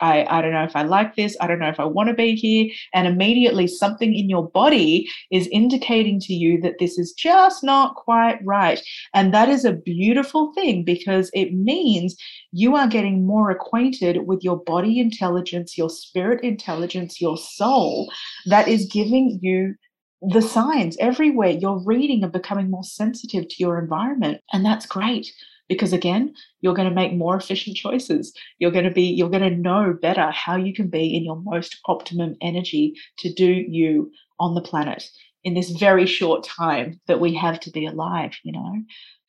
[0.00, 1.36] I, I don't know if I like this.
[1.40, 2.70] I don't know if I want to be here.
[2.94, 7.96] And immediately something in your body is indicating to you that this is just not
[7.96, 8.80] quite right.
[9.14, 12.16] And that is a beautiful thing because it means
[12.52, 18.10] you are getting more acquainted with your body intelligence, your spirit intelligence, your soul
[18.46, 19.74] that is giving you
[20.20, 21.50] the signs everywhere.
[21.50, 24.40] You're reading and becoming more sensitive to your environment.
[24.52, 25.32] And that's great
[25.68, 28.32] because again you're going to make more efficient choices.
[28.58, 31.40] You're going to be you're going to know better how you can be in your
[31.40, 34.10] most optimum energy to do you
[34.40, 35.08] on the planet
[35.44, 38.82] in this very short time that we have to be alive you know?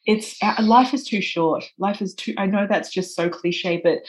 [0.05, 1.65] It's uh, life is too short.
[1.77, 3.99] Life is too i know that's just so cliche but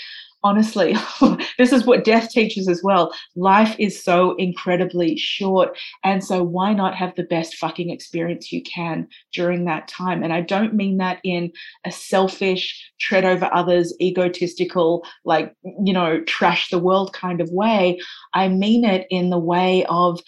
[0.42, 0.94] honestly,
[1.58, 3.12] this is what death teaches as well.
[3.36, 5.78] Life is so incredibly short.
[6.04, 10.22] And so, why not have the best fucking experience you can during that time?
[10.22, 11.52] And I don't mean that in
[11.84, 18.00] a selfish, tread over others, egotistical, like, you know, trash the world kind of way.
[18.34, 20.20] I mean it in the way of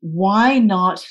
[0.00, 1.06] why not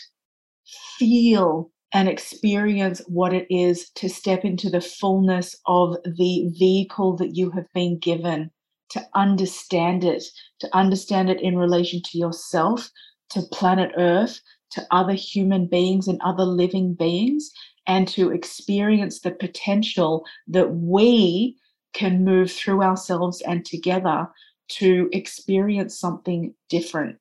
[0.98, 7.38] feel and experience what it is to step into the fullness of the vehicle that
[7.38, 8.52] you have been given,
[8.89, 10.22] to understand it,
[10.60, 12.91] to understand it in relation to yourself,
[13.30, 14.41] to planet Earth,
[14.72, 17.50] to other human beings and other living beings,
[17.88, 21.56] and to experience the potential that we
[21.93, 24.28] can move through ourselves and together
[24.68, 27.16] to experience something different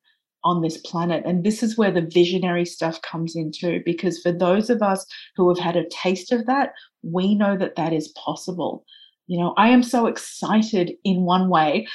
[0.45, 1.23] on this planet.
[1.25, 5.49] And this is where the visionary stuff comes into, because for those of us who
[5.49, 6.71] have had a taste of that,
[7.03, 8.85] we know that that is possible.
[9.27, 11.87] You know, I am so excited in one way.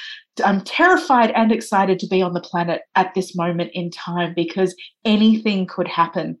[0.43, 4.75] I'm terrified and excited to be on the planet at this moment in time because
[5.05, 6.37] anything could happen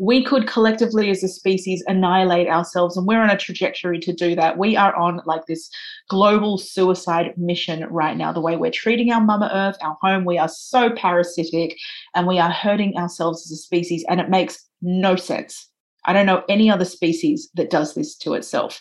[0.00, 4.34] we could collectively as a species annihilate ourselves and we're on a trajectory to do
[4.34, 4.56] that.
[4.56, 5.68] We are on like this
[6.08, 8.32] global suicide mission right now.
[8.32, 11.76] The way we're treating our mama earth our home we are so parasitic
[12.14, 15.68] and we are hurting ourselves as a species and it makes no sense.
[16.06, 18.80] I don't know any other species that does this to itself.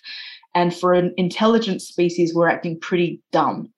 [0.56, 3.74] And for an intelligent species we're acting pretty dumb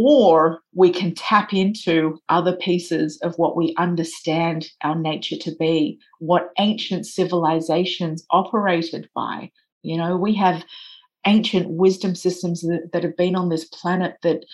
[0.00, 5.98] or we can tap into other pieces of what we understand our nature to be,
[6.20, 9.50] what ancient civilizations operated by.
[9.82, 10.64] You know, we have
[11.26, 14.44] ancient wisdom systems that, that have been on this planet that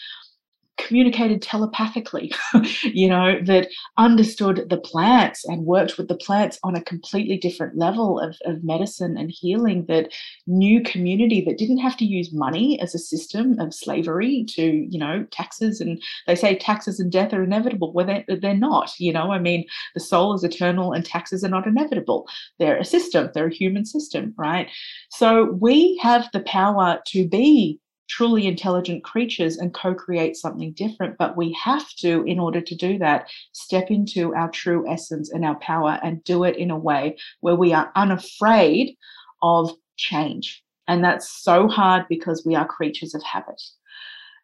[0.77, 2.33] communicated telepathically,
[2.83, 7.77] you know, that understood the plants and worked with the plants on a completely different
[7.77, 10.13] level of, of medicine and healing, that
[10.47, 14.99] new community that didn't have to use money as a system of slavery to, you
[14.99, 15.81] know, taxes.
[15.81, 17.93] And they say taxes and death are inevitable.
[17.93, 19.65] Well, they're, they're not, you know, I mean,
[19.95, 22.27] the soul is eternal and taxes are not inevitable.
[22.59, 24.69] They're a system, they're a human system, right?
[25.11, 31.17] So we have the power to be truly intelligent creatures and co create something different.
[31.19, 35.45] But we have to, in order to do that, step into our true essence and
[35.45, 38.97] our power and do it in a way where we are unafraid
[39.43, 40.63] of change.
[40.87, 43.61] And that's so hard because we are creatures of habit.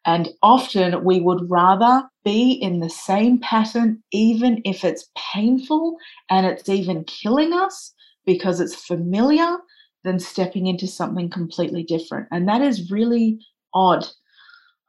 [0.03, 5.97] And often we would rather be in the same pattern, even if it's painful
[6.29, 7.93] and it's even killing us
[8.25, 9.57] because it's familiar,
[10.03, 12.27] than stepping into something completely different.
[12.31, 13.39] And that is really
[13.73, 14.05] odd.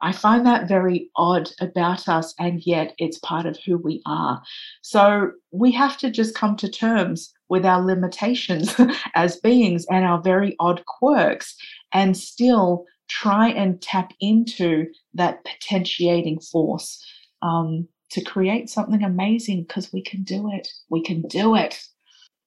[0.01, 4.41] I find that very odd about us, and yet it's part of who we are.
[4.81, 8.75] So we have to just come to terms with our limitations
[9.15, 11.55] as beings and our very odd quirks
[11.93, 17.01] and still try and tap into that potentiating force
[17.41, 20.67] um, to create something amazing because we can do it.
[20.89, 21.81] We can do it.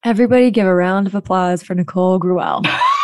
[0.05, 2.67] Everybody give a round of applause for Nicole Gruelle.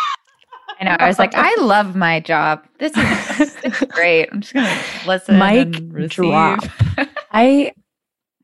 [0.82, 0.96] I know.
[0.98, 2.64] I was like, I love my job.
[2.78, 4.28] This is, this is great.
[4.32, 5.38] I'm just gonna listen.
[5.38, 6.64] Mic drop.
[7.32, 7.72] I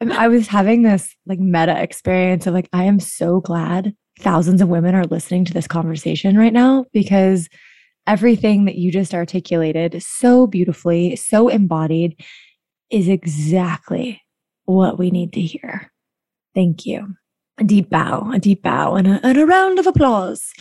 [0.01, 4.68] I was having this like meta experience of like, I am so glad thousands of
[4.68, 7.49] women are listening to this conversation right now because
[8.07, 12.20] everything that you just articulated so beautifully, so embodied,
[12.91, 14.22] is exactly
[14.64, 15.91] what we need to hear.
[16.55, 17.16] Thank you.
[17.59, 20.53] A deep bow, a deep bow, and a, and a round of applause.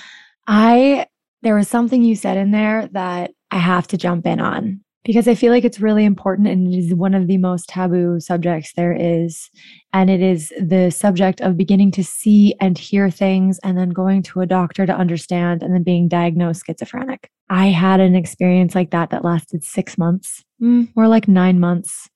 [0.48, 1.06] I
[1.48, 5.30] there was something you said in there that I have to jump in on because
[5.30, 8.74] I feel like it's really important and it is one of the most taboo subjects
[8.76, 9.50] there is.
[9.94, 14.24] And it is the subject of beginning to see and hear things and then going
[14.24, 17.30] to a doctor to understand and then being diagnosed schizophrenic.
[17.50, 22.10] I had an experience like that that lasted six months, mm, more like nine months.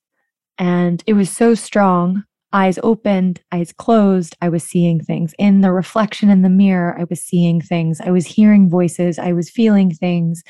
[0.57, 5.33] And it was so strong eyes opened, eyes closed, I was seeing things.
[5.39, 8.01] In the reflection in the mirror, I was seeing things.
[8.01, 9.17] I was hearing voices.
[9.17, 10.43] I was feeling things.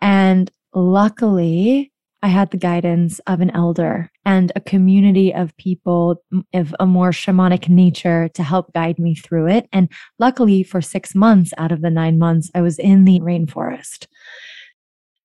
[0.00, 1.92] And luckily,
[2.24, 6.22] I had the guidance of an elder and a community of people
[6.54, 9.68] of a more shamanic nature to help guide me through it.
[9.72, 9.90] And
[10.20, 14.06] luckily, for six months out of the nine months, I was in the rainforest.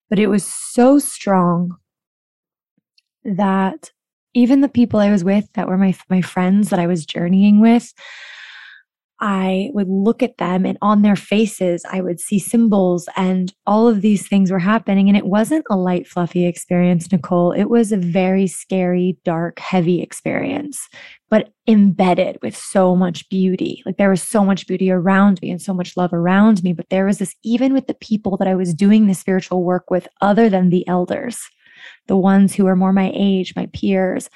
[0.10, 1.78] But it was so strong
[3.24, 3.92] that
[4.38, 7.60] even the people I was with that were my my friends that I was journeying
[7.60, 7.94] with,
[9.20, 13.88] I would look at them and on their faces, I would see symbols and all
[13.88, 15.08] of these things were happening.
[15.08, 17.52] And it wasn't a light, fluffy experience, Nicole.
[17.52, 20.88] It was a very scary, dark, heavy experience,
[21.32, 23.82] but embedded with so much beauty.
[23.88, 26.74] Like there was so much beauty around me and so much love around me.
[26.74, 29.90] But there was this, even with the people that I was doing the spiritual work
[29.90, 31.40] with, other than the elders,
[32.08, 34.30] the ones who are more my age, my peers,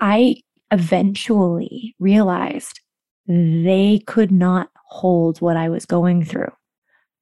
[0.00, 0.36] I
[0.70, 2.80] eventually realized
[3.26, 6.50] they could not hold what I was going through.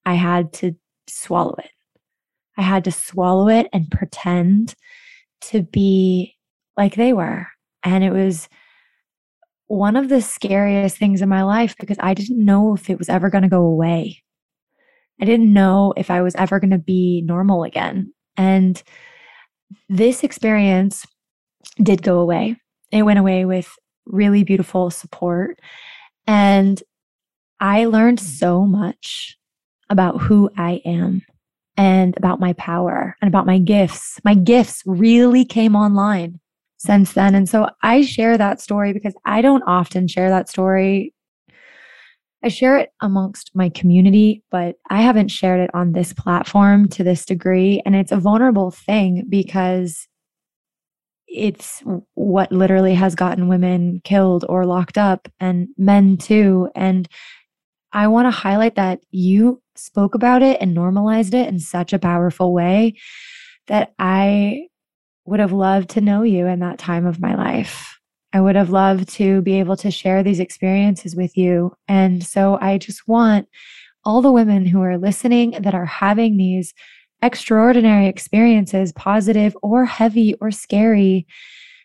[0.04, 0.76] I had to
[1.08, 1.70] swallow it.
[2.56, 4.74] I had to swallow it and pretend
[5.42, 6.36] to be
[6.76, 7.46] like they were.
[7.82, 8.48] And it was
[9.66, 13.08] one of the scariest things in my life because I didn't know if it was
[13.08, 14.22] ever going to go away.
[15.20, 18.12] I didn't know if I was ever going to be normal again.
[18.36, 18.82] And
[19.88, 21.06] this experience
[21.82, 22.56] did go away.
[22.92, 23.68] It went away with
[24.06, 25.58] really beautiful support.
[26.26, 26.82] And
[27.60, 28.38] I learned mm.
[28.38, 29.36] so much
[29.88, 31.22] about who I am
[31.76, 34.18] and about my power and about my gifts.
[34.24, 36.40] My gifts really came online
[36.78, 37.34] since then.
[37.34, 41.14] And so I share that story because I don't often share that story
[42.44, 47.02] I share it amongst my community, but I haven't shared it on this platform to
[47.02, 47.82] this degree.
[47.84, 50.06] And it's a vulnerable thing because
[51.26, 51.82] it's
[52.14, 56.68] what literally has gotten women killed or locked up and men too.
[56.74, 57.08] And
[57.92, 61.98] I want to highlight that you spoke about it and normalized it in such a
[61.98, 62.94] powerful way
[63.66, 64.68] that I
[65.24, 67.95] would have loved to know you in that time of my life.
[68.36, 71.72] I would have loved to be able to share these experiences with you.
[71.88, 73.48] And so I just want
[74.04, 76.74] all the women who are listening that are having these
[77.22, 81.26] extraordinary experiences, positive or heavy or scary,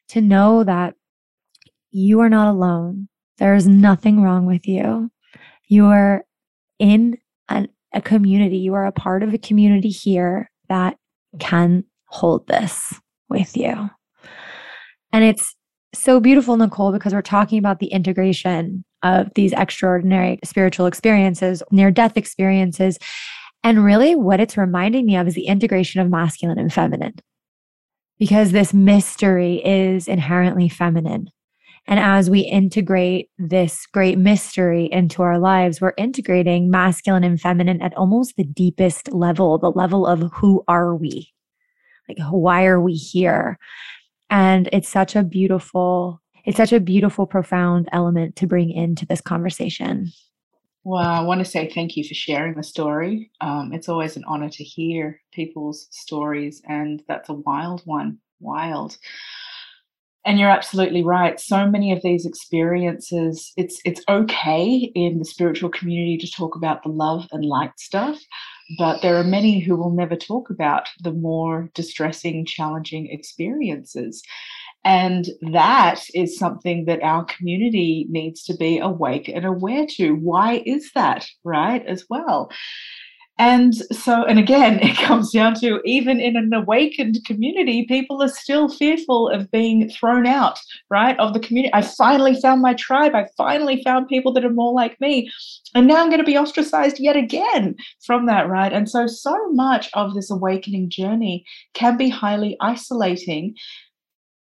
[0.09, 0.95] to know that
[1.89, 3.07] you are not alone.
[3.37, 5.09] There is nothing wrong with you.
[5.69, 6.25] You are
[6.79, 10.97] in an, a community, you are a part of a community here that
[11.39, 12.93] can hold this
[13.29, 13.89] with you.
[15.13, 15.55] And it's
[15.93, 21.91] so beautiful, Nicole, because we're talking about the integration of these extraordinary spiritual experiences, near
[21.91, 22.97] death experiences.
[23.63, 27.15] And really, what it's reminding me of is the integration of masculine and feminine,
[28.19, 31.29] because this mystery is inherently feminine.
[31.87, 37.81] And as we integrate this great mystery into our lives, we're integrating masculine and feminine
[37.81, 41.33] at almost the deepest level, the level of who are we?
[42.07, 43.57] Like, why are we here?
[44.31, 49.21] And it's such a beautiful, it's such a beautiful, profound element to bring into this
[49.21, 50.11] conversation.
[50.83, 53.29] Well, I want to say thank you for sharing the story.
[53.39, 58.17] Um, it's always an honor to hear people's stories, and that's a wild one.
[58.39, 58.97] Wild.
[60.25, 61.39] And you're absolutely right.
[61.39, 66.81] So many of these experiences, it's it's okay in the spiritual community to talk about
[66.83, 68.19] the love and light stuff,
[68.77, 74.23] but there are many who will never talk about the more distressing, challenging experiences.
[74.83, 80.13] And that is something that our community needs to be awake and aware to.
[80.13, 81.85] Why is that, right?
[81.85, 82.49] As well.
[83.41, 88.27] And so, and again, it comes down to even in an awakened community, people are
[88.27, 90.59] still fearful of being thrown out,
[90.91, 91.17] right?
[91.17, 91.73] Of the community.
[91.73, 93.15] I finally found my tribe.
[93.15, 95.31] I finally found people that are more like me.
[95.73, 97.75] And now I'm going to be ostracized yet again
[98.05, 98.71] from that, right?
[98.71, 103.55] And so, so much of this awakening journey can be highly isolating,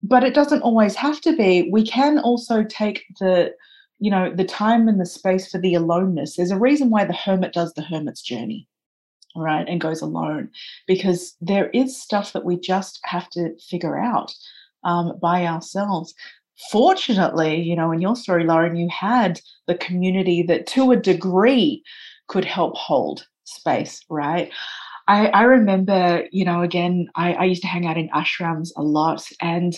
[0.03, 1.69] but it doesn't always have to be.
[1.71, 3.53] We can also take the
[4.01, 7.11] you know the time and the space for the aloneness there's a reason why the
[7.11, 8.65] hermit does the hermit's journey
[9.35, 10.49] right, and goes alone
[10.87, 14.33] because there is stuff that we just have to figure out
[14.83, 16.13] um, by ourselves.
[16.71, 21.83] Fortunately, you know, in your story, Lauren, you had the community that to a degree
[22.27, 24.51] could help hold space, right?
[25.07, 28.83] I, I remember, you know, again, I, I used to hang out in ashrams a
[28.83, 29.73] lot and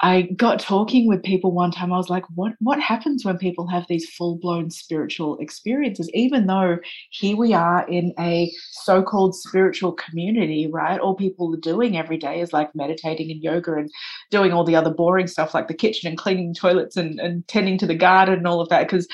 [0.00, 1.92] I got talking with people one time.
[1.92, 6.08] I was like, what, what happens when people have these full blown spiritual experiences?
[6.14, 6.78] Even though
[7.10, 11.00] here we are in a so called spiritual community, right?
[11.00, 13.90] All people are doing every day is like meditating and yoga and
[14.30, 17.76] doing all the other boring stuff like the kitchen and cleaning toilets and, and tending
[17.78, 18.86] to the garden and all of that.
[18.86, 19.08] Because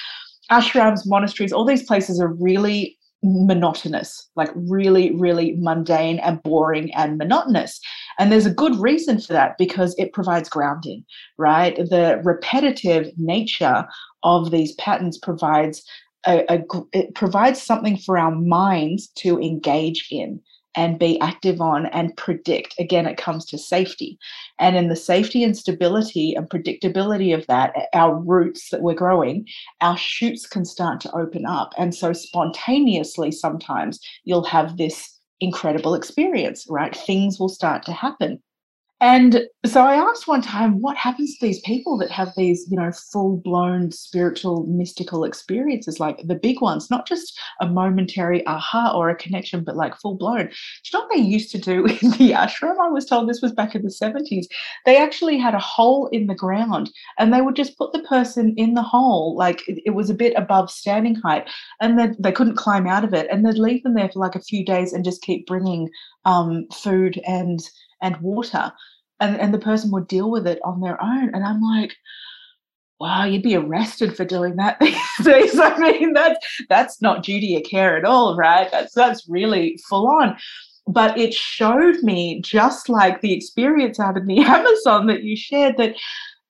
[0.51, 7.17] ashrams, monasteries, all these places are really monotonous, like really, really mundane and boring and
[7.17, 7.81] monotonous.
[8.19, 11.05] And there's a good reason for that because it provides grounding,
[11.39, 11.77] right?
[11.77, 13.87] The repetitive nature
[14.23, 15.85] of these patterns provides
[16.27, 16.63] a, a
[16.93, 20.41] it provides something for our minds to engage in
[20.77, 22.75] and be active on and predict.
[22.79, 24.19] Again, it comes to safety.
[24.59, 29.47] And in the safety and stability and predictability of that, our roots that we're growing,
[29.81, 31.73] our shoots can start to open up.
[31.79, 36.95] And so spontaneously, sometimes you'll have this incredible experience, right?
[36.95, 38.43] Things will start to happen.
[39.05, 42.77] And so I asked one time, what happens to these people that have these, you
[42.79, 48.97] know, full blown spiritual, mystical experiences, like the big ones, not just a momentary aha
[48.97, 50.47] or a connection, but like full blown?
[50.47, 52.79] Do you know what they used to do in the ashram?
[52.81, 54.47] I was told this was back in the 70s.
[54.87, 58.55] They actually had a hole in the ground and they would just put the person
[58.57, 61.47] in the hole, like it, was a bit above standing height,
[61.79, 63.27] and then they couldn't climb out of it.
[63.31, 65.91] And they'd leave them there for like a few days and just keep bringing
[66.25, 67.61] um, food and
[68.01, 68.73] and water
[69.21, 71.31] and, and the person would deal with it on their own.
[71.35, 71.95] And i'm like
[73.01, 75.59] wow you'd be arrested for doing that these days.
[75.59, 76.39] I mean that's
[76.69, 78.71] that's not duty of care at all right?
[78.71, 80.37] That's that's really full on.
[80.87, 85.77] But it showed me just like the experience out in the amazon that you shared
[85.79, 85.97] that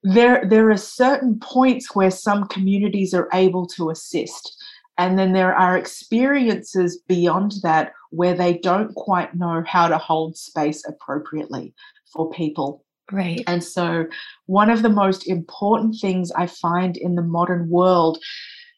[0.03, 4.57] there there are certain points where some communities are able to assist.
[4.97, 10.37] And then there are experiences beyond that where they don't quite know how to hold
[10.37, 11.75] space appropriately
[12.15, 12.85] for people.
[13.13, 13.43] Right.
[13.47, 14.07] And so,
[14.47, 18.19] one of the most important things I find in the modern world,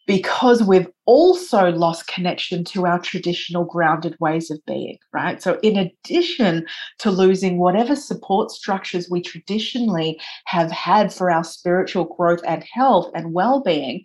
[0.08, 5.40] because we've also lost connection to our traditional grounded ways of being, right?
[5.40, 6.66] So, in addition
[6.98, 13.12] to losing whatever support structures we traditionally have had for our spiritual growth and health
[13.14, 14.02] and well being,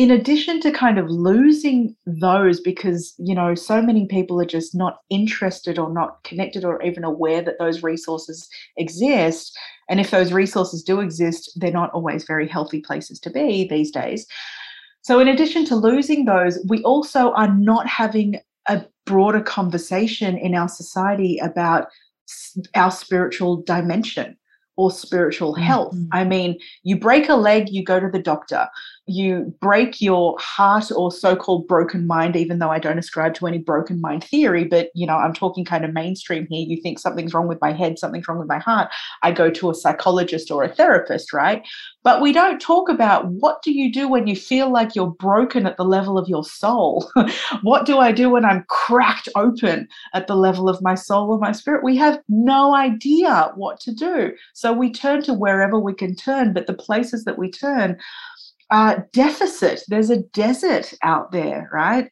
[0.00, 4.74] in addition to kind of losing those because you know so many people are just
[4.74, 8.48] not interested or not connected or even aware that those resources
[8.78, 9.54] exist
[9.90, 13.90] and if those resources do exist they're not always very healthy places to be these
[13.90, 14.26] days
[15.02, 20.54] so in addition to losing those we also are not having a broader conversation in
[20.54, 21.88] our society about
[22.74, 24.34] our spiritual dimension
[24.80, 25.94] or spiritual health.
[25.94, 26.08] Mm-hmm.
[26.12, 28.66] I mean, you break a leg, you go to the doctor.
[29.10, 33.58] You break your heart or so-called broken mind even though i don't ascribe to any
[33.58, 36.64] broken mind theory but you know i'm talking kind of mainstream here.
[36.66, 38.90] You think something's wrong with my head something's wrong with my heart.
[39.22, 41.66] I go to a psychologist or a therapist right?
[42.02, 45.66] But we don't talk about what do you do when you feel like you're broken
[45.66, 47.10] at the level of your soul?
[47.62, 51.38] What do i do when i'm cracked open at the level of my soul or
[51.38, 51.84] my spirit?
[51.84, 54.32] We have no idea what to do.
[54.54, 57.98] So we turn to wherever we can turn but the places that we turn
[58.70, 59.82] uh, deficit.
[59.88, 62.10] There's a desert out there, right?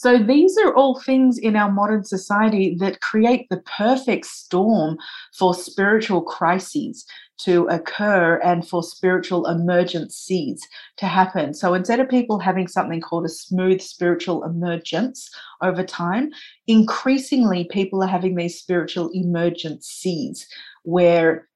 [0.00, 4.96] So these are all things in our modern society that create the perfect storm
[5.34, 7.04] for spiritual crises
[7.40, 11.52] to occur and for spiritual emergencies to happen.
[11.52, 15.28] So instead of people having something called a smooth spiritual emergence
[15.62, 16.30] over time,
[16.66, 20.48] increasingly people are having these spiritual emergencies
[20.82, 21.46] where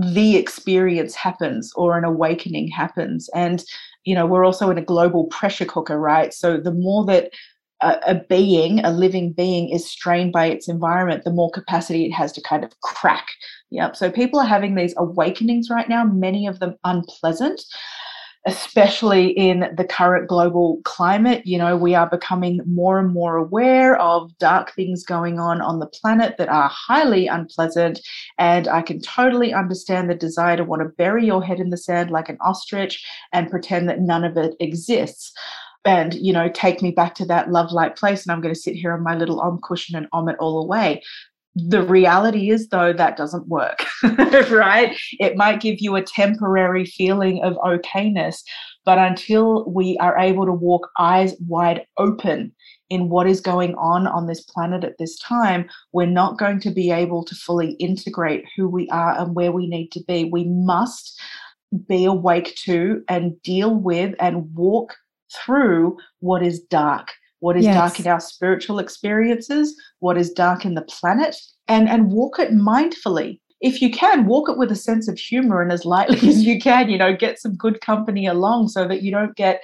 [0.00, 3.28] the experience happens or an awakening happens.
[3.34, 3.62] And,
[4.04, 6.32] you know, we're also in a global pressure cooker, right?
[6.32, 7.30] So the more that
[7.82, 12.12] a, a being, a living being, is strained by its environment, the more capacity it
[12.12, 13.26] has to kind of crack.
[13.70, 13.96] Yep.
[13.96, 17.62] So people are having these awakenings right now, many of them unpleasant
[18.46, 21.46] especially in the current global climate.
[21.46, 25.78] You know, we are becoming more and more aware of dark things going on on
[25.78, 28.00] the planet that are highly unpleasant.
[28.38, 31.76] And I can totally understand the desire to want to bury your head in the
[31.76, 35.32] sand like an ostrich and pretend that none of it exists.
[35.84, 38.22] And, you know, take me back to that love light place.
[38.22, 40.62] And I'm going to sit here on my little om cushion and om it all
[40.62, 41.02] away
[41.54, 43.84] the reality is though that doesn't work
[44.50, 44.96] right?
[45.20, 48.42] It might give you a temporary feeling of okayness
[48.84, 52.52] but until we are able to walk eyes wide open
[52.90, 56.70] in what is going on on this planet at this time we're not going to
[56.70, 60.24] be able to fully integrate who we are and where we need to be.
[60.24, 61.20] We must
[61.86, 64.94] be awake to and deal with and walk
[65.32, 67.08] through what is dark
[67.42, 67.74] what is yes.
[67.74, 71.34] dark in our spiritual experiences, what is dark in the planet,
[71.66, 73.40] and, and walk it mindfully.
[73.60, 76.60] If you can, walk it with a sense of humor and as lightly as you
[76.60, 79.60] can, you know, get some good company along so that you don't get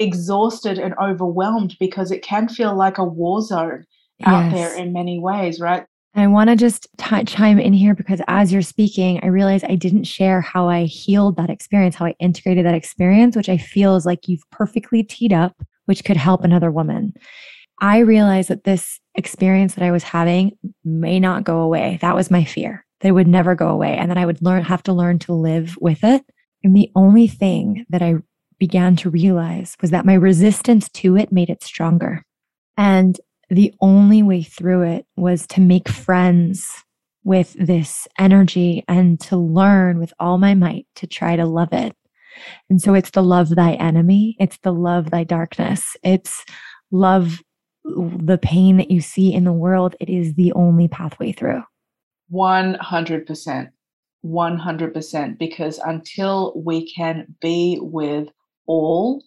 [0.00, 3.84] exhausted and overwhelmed because it can feel like a war zone
[4.24, 4.52] out yes.
[4.52, 5.86] there in many ways, right?
[6.16, 9.76] I want to just t- chime in here because as you're speaking, I realized I
[9.76, 13.94] didn't share how I healed that experience, how I integrated that experience, which I feel
[13.94, 15.54] is like you've perfectly teed up
[15.86, 17.12] which could help another woman.
[17.80, 20.52] I realized that this experience that I was having
[20.84, 21.98] may not go away.
[22.02, 24.62] That was my fear that it would never go away and that I would learn,
[24.64, 26.22] have to learn to live with it.
[26.62, 28.16] And the only thing that I
[28.58, 32.22] began to realize was that my resistance to it made it stronger.
[32.76, 33.18] And
[33.48, 36.84] the only way through it was to make friends
[37.24, 41.94] with this energy and to learn with all my might to try to love it
[42.68, 46.44] and so it's the love thy enemy, it's the love thy darkness, it's
[46.90, 47.42] love
[47.84, 49.96] the pain that you see in the world.
[50.00, 51.62] It is the only pathway through.
[52.32, 53.68] 100%.
[54.24, 55.38] 100%.
[55.38, 58.28] Because until we can be with
[58.66, 59.22] all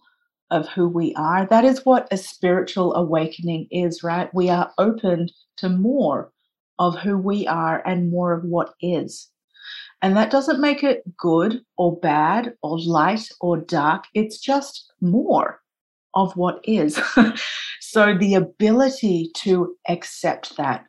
[0.51, 4.33] of who we are, that is what a spiritual awakening is, right?
[4.33, 6.31] We are opened to more
[6.79, 9.29] of who we are and more of what is.
[10.03, 14.03] And that doesn't make it good or bad or light or dark.
[14.13, 15.61] It's just more
[16.13, 16.99] of what is.
[17.79, 20.83] so the ability to accept that,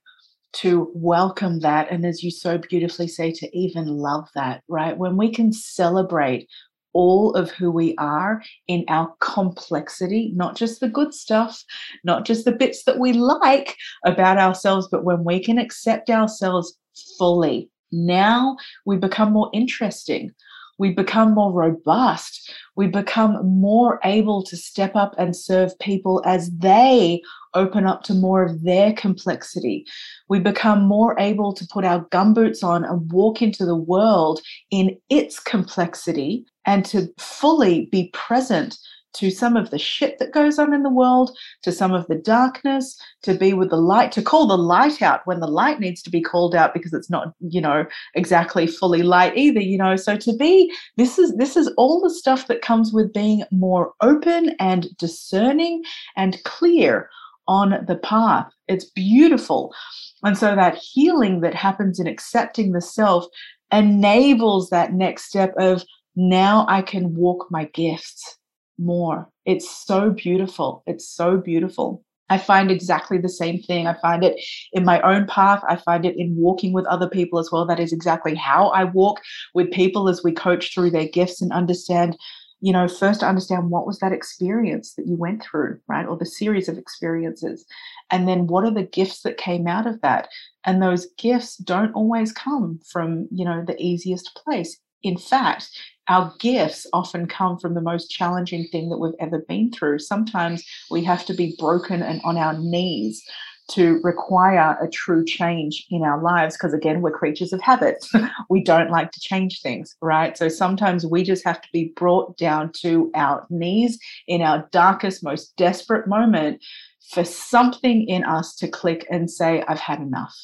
[0.54, 4.98] to welcome that, and as you so beautifully say, to even love that, right?
[4.98, 6.48] When we can celebrate
[6.92, 11.62] all of who we are in our complexity, not just the good stuff,
[12.02, 16.76] not just the bits that we like about ourselves, but when we can accept ourselves
[17.16, 20.32] fully now we become more interesting.
[20.78, 22.52] We become more robust.
[22.74, 27.22] We become more able to step up and serve people as they
[27.54, 29.86] open up to more of their complexity.
[30.28, 34.40] We become more able to put our gumboots on and walk into the world
[34.70, 38.76] in its complexity and to fully be present
[39.14, 42.16] to some of the shit that goes on in the world, to some of the
[42.16, 46.02] darkness, to be with the light, to call the light out when the light needs
[46.02, 49.96] to be called out because it's not, you know, exactly fully light either, you know.
[49.96, 53.92] So to be this is this is all the stuff that comes with being more
[54.00, 55.82] open and discerning
[56.16, 57.08] and clear
[57.46, 58.50] on the path.
[58.68, 59.74] It's beautiful.
[60.22, 63.26] And so that healing that happens in accepting the self
[63.72, 65.84] enables that next step of
[66.16, 68.38] now I can walk my gifts
[68.78, 69.28] more.
[69.44, 70.82] It's so beautiful.
[70.86, 72.02] It's so beautiful.
[72.30, 73.86] I find exactly the same thing.
[73.86, 75.62] I find it in my own path.
[75.68, 77.66] I find it in walking with other people as well.
[77.66, 79.20] That is exactly how I walk
[79.52, 82.16] with people as we coach through their gifts and understand
[82.64, 86.06] you know, first to understand what was that experience that you went through, right?
[86.06, 87.66] Or the series of experiences.
[88.10, 90.28] And then what are the gifts that came out of that?
[90.64, 94.78] And those gifts don't always come from, you know, the easiest place.
[95.04, 95.68] In fact,
[96.08, 100.00] our gifts often come from the most challenging thing that we've ever been through.
[100.00, 103.22] Sometimes we have to be broken and on our knees
[103.70, 108.06] to require a true change in our lives because again we're creatures of habit
[108.50, 110.36] we don't like to change things right?
[110.36, 113.98] So sometimes we just have to be brought down to our knees
[114.28, 116.62] in our darkest most desperate moment
[117.10, 120.34] for something in us to click and say i've had enough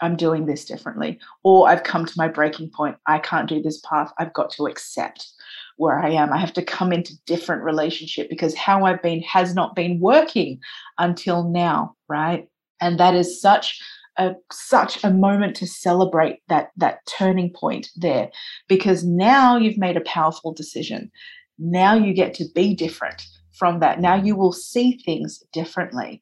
[0.00, 3.80] i'm doing this differently or i've come to my breaking point i can't do this
[3.80, 5.28] path i've got to accept
[5.76, 6.30] where I am.
[6.30, 10.60] I have to come into different relationship because how I've been has not been working
[10.98, 12.50] until now, right?
[12.80, 13.80] and that is such
[14.16, 18.30] a such a moment to celebrate that that turning point there
[18.68, 21.10] because now you've made a powerful decision
[21.58, 26.20] now you get to be different from that now you will see things differently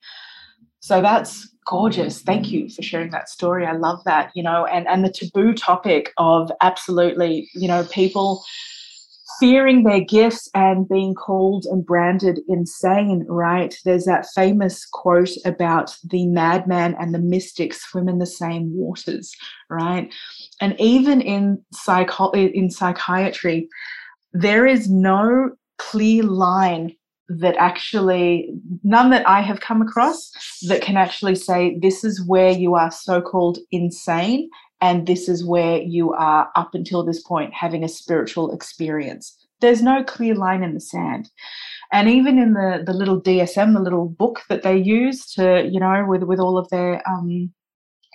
[0.81, 4.87] so that's gorgeous thank you for sharing that story i love that you know and
[4.89, 8.43] and the taboo topic of absolutely you know people
[9.39, 13.77] fearing their gifts and being called and branded insane, right?
[13.85, 19.33] There's that famous quote about the madman and the mystic swim in the same waters,
[19.71, 20.13] right?
[20.61, 23.69] And even in psycho- in psychiatry,
[24.33, 26.97] there is no clear line
[27.29, 28.49] that actually
[28.83, 30.31] none that I have come across
[30.67, 34.49] that can actually say this is where you are so called insane
[34.81, 39.37] and this is where you are up until this point having a spiritual experience.
[39.61, 41.31] There's no clear line in the sand.
[41.93, 45.81] And even in the the little dsm the little book that they use to you
[45.81, 47.53] know with with all of their um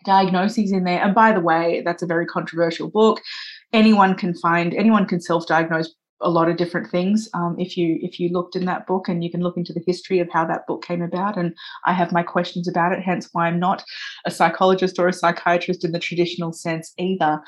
[0.05, 3.21] diagnoses in there and by the way that's a very controversial book.
[3.73, 8.19] Anyone can find anyone can self-diagnose a lot of different things um, if you if
[8.19, 10.65] you looked in that book and you can look into the history of how that
[10.67, 11.53] book came about and
[11.85, 13.83] i have my questions about it hence why i'm not
[14.25, 17.41] a psychologist or a psychiatrist in the traditional sense either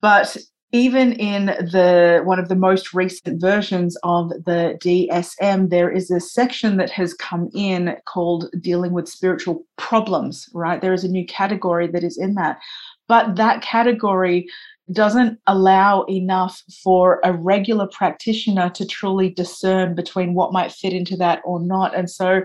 [0.00, 0.36] but
[0.74, 6.18] even in the one of the most recent versions of the DSM, there is a
[6.18, 10.80] section that has come in called dealing with spiritual problems, right?
[10.80, 12.58] There is a new category that is in that.
[13.06, 14.48] But that category
[14.92, 21.16] doesn't allow enough for a regular practitioner to truly discern between what might fit into
[21.16, 21.96] that or not.
[21.96, 22.42] And so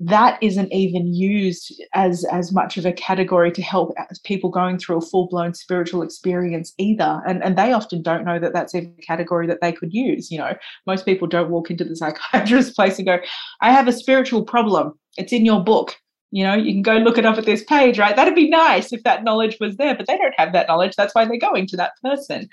[0.00, 3.92] that isn't even used as as much of a category to help
[4.24, 7.20] people going through a full-blown spiritual experience either.
[7.26, 10.30] And and they often don't know that that's even a category that they could use
[10.30, 10.54] you know.
[10.86, 11.96] Most people don't walk into the
[12.32, 13.18] psychiatrist's place and go
[13.60, 14.92] i have a spiritual problem.
[15.16, 15.96] It's in your book
[16.30, 18.16] you know you can go look it up at this page right?
[18.16, 20.94] That'd be nice if that knowledge was there but they don't have that knowledge.
[20.96, 22.48] That's why they're going to that person.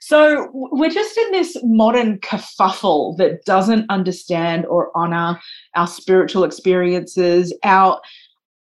[0.00, 5.40] So we're just in this modern kerfuffle that doesn't understand or honor
[5.74, 8.00] our spiritual experiences, our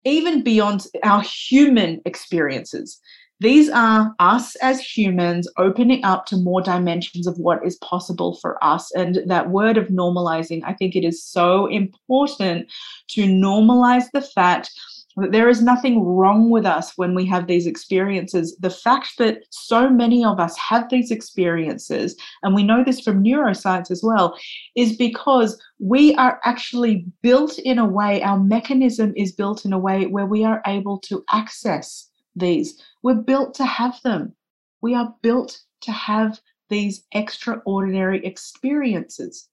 [0.04, 3.00] even beyond our human experiences.
[3.40, 8.62] These are us as humans opening up to more dimensions of what is possible for
[8.62, 8.92] us.
[8.94, 12.70] And that word of normalizing, I think it is so important
[13.08, 14.70] to normalize the fact
[15.16, 18.56] that there is nothing wrong with us when we have these experiences.
[18.60, 23.24] The fact that so many of us have these experiences, and we know this from
[23.24, 24.38] neuroscience as well,
[24.76, 29.78] is because we are actually built in a way, our mechanism is built in a
[29.78, 32.80] way where we are able to access these.
[33.02, 34.34] We're built to have them.
[34.80, 39.48] We are built to have these extraordinary experiences.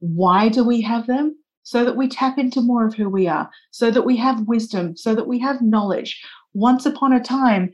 [0.00, 1.36] Why do we have them?
[1.62, 4.96] so that we tap into more of who we are, so that we have wisdom,
[4.96, 6.22] so that we have knowledge.
[6.54, 7.72] Once upon a time,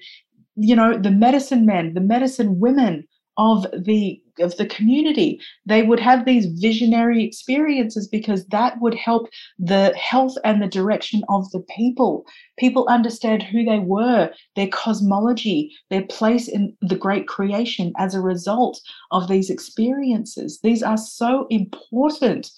[0.56, 5.40] you know, the medicine men, the medicine women of the of the community.
[5.66, 9.28] They would have these visionary experiences because that would help
[9.58, 12.24] the health and the direction of the people.
[12.58, 18.20] People understand who they were their cosmology their place in the great creation as a
[18.20, 18.80] result
[19.10, 20.60] of these experiences.
[20.62, 22.50] These are so important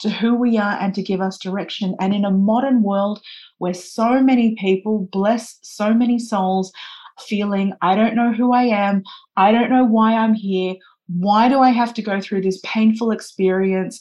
[0.00, 1.94] to who we are and to give us direction.
[2.00, 3.20] And in a modern world
[3.58, 6.72] where so many people, bless so many souls,
[7.18, 9.02] feeling, I don't know who I am,
[9.36, 10.74] I don't know why I'm here,
[11.18, 14.00] why do I have to go through this painful experience?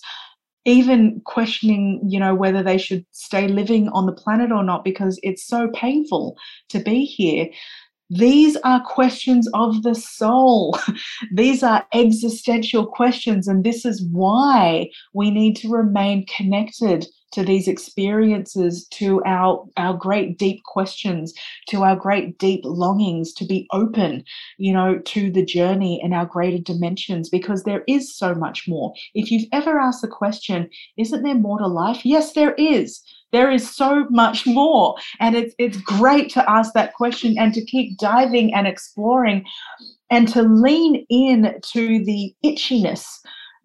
[0.65, 5.19] Even questioning, you know, whether they should stay living on the planet or not because
[5.23, 6.38] it's so painful
[6.69, 7.49] to be here.
[8.11, 10.77] These are questions of the soul.
[11.34, 13.48] These are existential questions.
[13.48, 19.93] And this is why we need to remain connected to these experiences, to our, our
[19.93, 21.34] great deep questions,
[21.68, 24.23] to our great deep longings, to be open,
[24.57, 28.93] you know, to the journey and our greater dimensions, because there is so much more.
[29.14, 32.06] If you've ever asked the question, isn't there more to life?
[32.06, 33.01] Yes, there is.
[33.31, 34.95] There is so much more.
[35.19, 39.45] And it's it's great to ask that question and to keep diving and exploring
[40.10, 43.06] and to lean in to the itchiness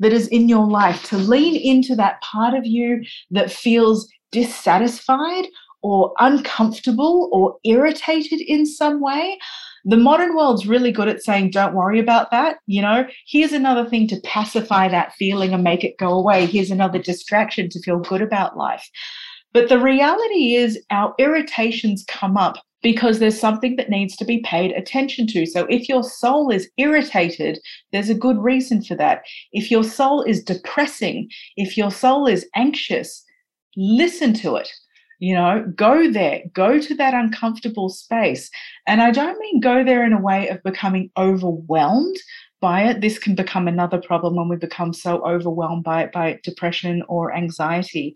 [0.01, 5.47] that is in your life, to lean into that part of you that feels dissatisfied
[5.83, 9.39] or uncomfortable or irritated in some way.
[9.85, 12.57] The modern world's really good at saying, don't worry about that.
[12.67, 16.47] You know, here's another thing to pacify that feeling and make it go away.
[16.47, 18.89] Here's another distraction to feel good about life.
[19.53, 24.41] But the reality is, our irritations come up because there's something that needs to be
[24.41, 25.47] paid attention to.
[25.47, 27.59] So if your soul is irritated,
[27.91, 29.23] there's a good reason for that.
[29.53, 33.25] If your soul is depressing, if your soul is anxious,
[33.75, 34.71] listen to it.
[35.19, 38.51] You know, go there, go to that uncomfortable space.
[38.87, 42.17] And I don't mean go there in a way of becoming overwhelmed
[42.61, 43.01] by it.
[43.01, 47.35] This can become another problem when we become so overwhelmed by it, by depression or
[47.35, 48.15] anxiety.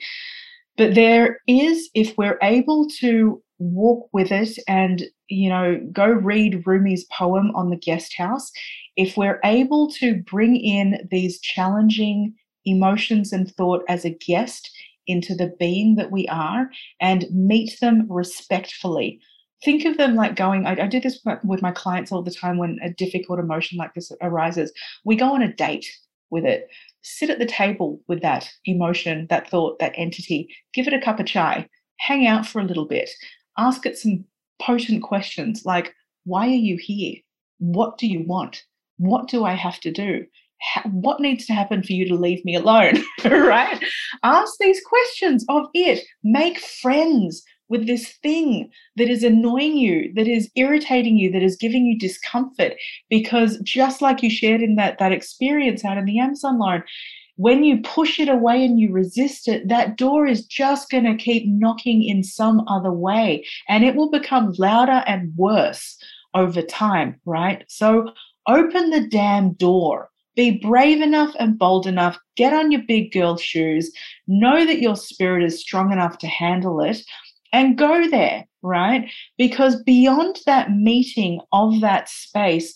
[0.77, 6.65] But there is, if we're able to walk with it and you know go read
[6.65, 8.51] Rumi's poem on the guest house.
[8.97, 14.71] If we're able to bring in these challenging emotions and thought as a guest
[15.07, 16.71] into the being that we are
[17.01, 19.21] and meet them respectfully.
[19.65, 22.59] Think of them like going I, I do this with my clients all the time
[22.59, 24.73] when a difficult emotion like this arises.
[25.05, 25.87] We go on a date
[26.31, 26.69] with it.
[27.03, 30.49] Sit at the table with that emotion that thought that entity.
[30.75, 31.69] Give it a cup of chai.
[31.99, 33.11] Hang out for a little bit
[33.59, 34.25] ask it some
[34.61, 35.95] potent questions like,
[36.25, 37.17] why are you here?
[37.59, 38.65] What do you want?
[38.99, 40.25] What do I have to do?
[40.91, 43.05] What needs to happen for you to leave me alone?
[43.25, 43.83] right?
[44.23, 46.05] Ask these questions of it.
[46.25, 51.57] Make friends with this thing that is annoying you, that is irritating you, that is
[51.57, 52.75] giving you discomfort.
[53.11, 56.83] Because just like you shared in that, that experience out in the Amazon line,
[57.39, 61.15] when you push it away and you resist it, that door is just going to
[61.15, 65.97] keep knocking in some other way and it will become louder and worse
[66.35, 67.65] over time, right?
[67.69, 68.11] So
[68.49, 70.11] open the damn door.
[70.35, 72.19] Be brave enough and bold enough.
[72.37, 73.93] Get on your big girl shoes.
[74.27, 77.03] Know that your spirit is strong enough to handle it
[77.53, 79.09] and go there, right?
[79.37, 82.75] Because beyond that meeting of that space,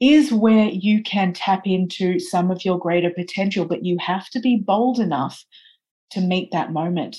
[0.00, 4.40] is where you can tap into some of your greater potential, but you have to
[4.40, 5.44] be bold enough
[6.10, 7.16] to meet that moment.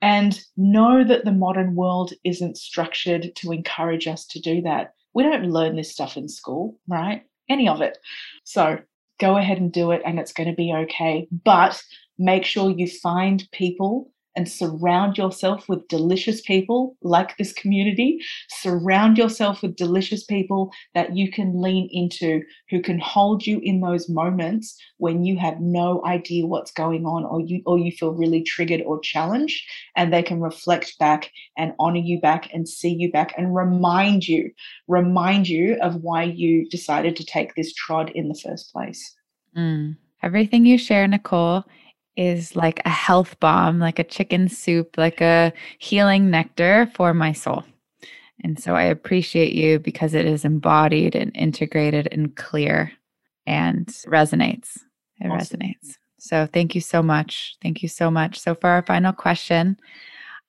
[0.00, 4.94] And know that the modern world isn't structured to encourage us to do that.
[5.14, 7.22] We don't learn this stuff in school, right?
[7.48, 7.98] Any of it.
[8.44, 8.78] So
[9.18, 11.26] go ahead and do it, and it's going to be okay.
[11.44, 11.82] But
[12.18, 18.20] make sure you find people and surround yourself with delicious people like this community.
[18.48, 23.80] Surround yourself with delicious people that you can lean into who can hold you in
[23.80, 28.12] those moments when you have no idea what's going on or you or you feel
[28.12, 29.62] really triggered or challenged
[29.96, 34.26] and they can reflect back and honor you back and see you back and remind
[34.26, 34.50] you
[34.88, 39.14] remind you of why you decided to take this trod in the first place.
[39.56, 39.96] Mm.
[40.22, 41.64] Everything you share, Nicole,
[42.16, 47.32] is like a health balm, like a chicken soup, like a healing nectar for my
[47.32, 47.64] soul.
[48.42, 52.92] And so I appreciate you because it is embodied and integrated and clear
[53.46, 54.78] and resonates.
[55.20, 55.60] It awesome.
[55.60, 55.96] resonates.
[56.18, 57.56] So thank you so much.
[57.62, 58.38] Thank you so much.
[58.38, 59.76] So for our final question,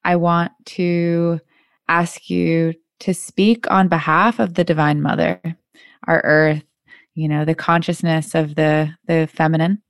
[0.04, 1.40] I want to
[1.88, 5.42] ask you to speak on behalf of the divine mother,
[6.08, 6.64] our earth,
[7.14, 9.82] you know, the consciousness of the the feminine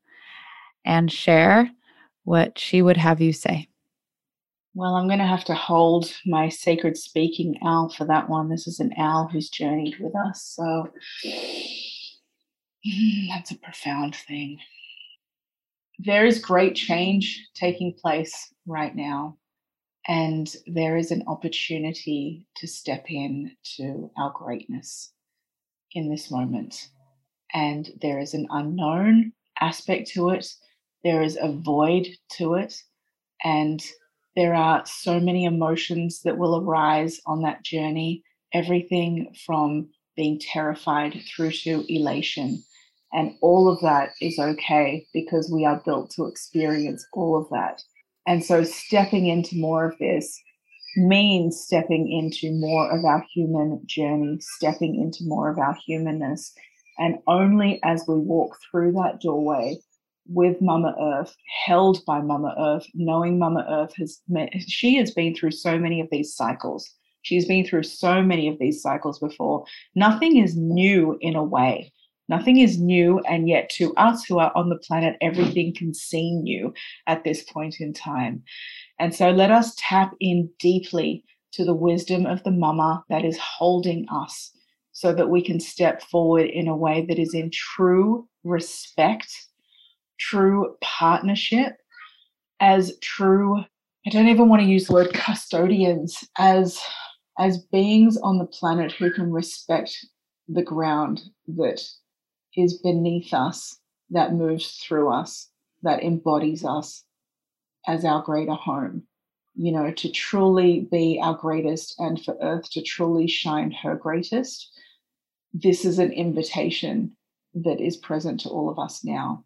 [0.85, 1.69] and share
[2.23, 3.67] what she would have you say.
[4.73, 8.49] Well, I'm going to have to hold my sacred speaking owl for that one.
[8.49, 10.43] This is an owl who's journeyed with us.
[10.43, 10.89] So
[13.29, 14.59] that's a profound thing.
[15.99, 19.37] There is great change taking place right now,
[20.09, 25.13] and there is an opportunity to step in to our greatness
[25.93, 26.89] in this moment.
[27.53, 29.31] And there is an unknown
[29.61, 30.53] aspect to it
[31.05, 32.81] there is a void to it,
[33.43, 33.85] and
[34.35, 38.23] there are so many emotions that will arise on that journey
[38.53, 42.63] everything from being terrified through to elation.
[43.13, 47.81] And all of that is okay because we are built to experience all of that.
[48.25, 50.41] And so, stepping into more of this
[50.97, 56.51] means stepping into more of our human journey, stepping into more of our humanness.
[56.97, 59.77] And only as we walk through that doorway
[60.27, 61.35] with Mama Earth,
[61.65, 66.01] held by Mama Earth, knowing Mama Earth has met, she has been through so many
[66.01, 66.89] of these cycles.
[67.21, 69.65] She's been through so many of these cycles before.
[69.95, 71.91] Nothing is new in a way.
[72.27, 73.19] Nothing is new.
[73.21, 76.73] And yet, to us who are on the planet, everything can seem new
[77.07, 78.43] at this point in time.
[78.99, 81.23] And so, let us tap in deeply
[81.53, 84.51] to the wisdom of the mama that is holding us
[84.91, 89.29] so that we can step forward in a way that is in true respect,
[90.19, 91.75] true partnership,
[92.59, 93.59] as true,
[94.05, 96.79] I don't even want to use the word custodians, as
[97.37, 100.05] as beings on the planet who can respect
[100.47, 101.81] the ground that
[102.55, 103.79] is beneath us,
[104.09, 105.49] that moves through us,
[105.83, 107.03] that embodies us
[107.87, 109.03] as our greater home.
[109.55, 114.69] You know, to truly be our greatest and for Earth to truly shine her greatest.
[115.53, 117.15] This is an invitation
[117.53, 119.45] that is present to all of us now.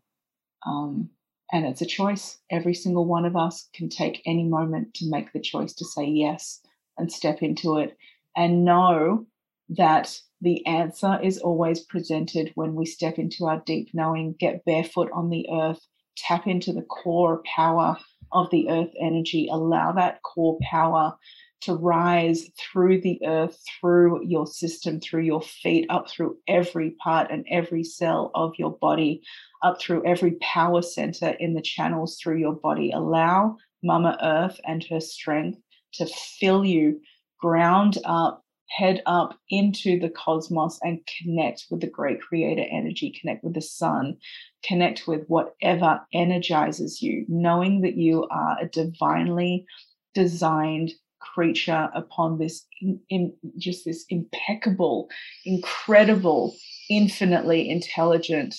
[0.66, 1.10] Um,
[1.52, 2.38] and it's a choice.
[2.52, 6.06] Every single one of us can take any moment to make the choice to say
[6.06, 6.62] yes
[6.98, 7.98] and step into it
[8.36, 9.26] and know
[9.70, 15.10] that the answer is always presented when we step into our deep knowing, get barefoot
[15.14, 15.86] on the earth,
[16.18, 17.98] tap into the core power
[18.32, 21.18] of the earth energy, allow that core power
[21.62, 27.30] to rise through the earth, through your system, through your feet, up through every part
[27.32, 29.22] and every cell of your body,
[29.64, 32.92] up through every power center in the channels through your body.
[32.92, 35.60] Allow Mama Earth and her strength
[35.94, 36.06] to
[36.40, 37.02] fill you,
[37.40, 43.44] ground up, head up into the cosmos and connect with the great creator energy, connect
[43.44, 44.16] with the sun,
[44.64, 49.66] connect with whatever energizes you, knowing that you are a divinely
[50.14, 55.10] designed creature upon this in, in, just this impeccable,
[55.46, 56.56] incredible,
[56.90, 58.56] infinitely intelligent,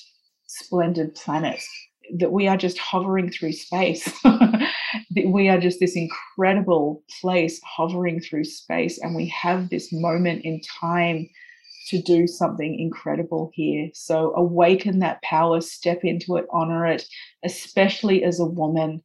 [0.46, 1.60] splendid planet
[2.18, 4.12] that we are just hovering through space.
[5.26, 10.60] we are just this incredible place hovering through space, and we have this moment in
[10.80, 11.28] time
[11.88, 13.90] to do something incredible here.
[13.94, 17.06] So awaken that power, step into it, honor it,
[17.44, 19.02] especially as a woman.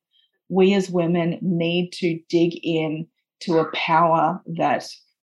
[0.49, 3.07] We as women need to dig in
[3.41, 4.87] to a power that,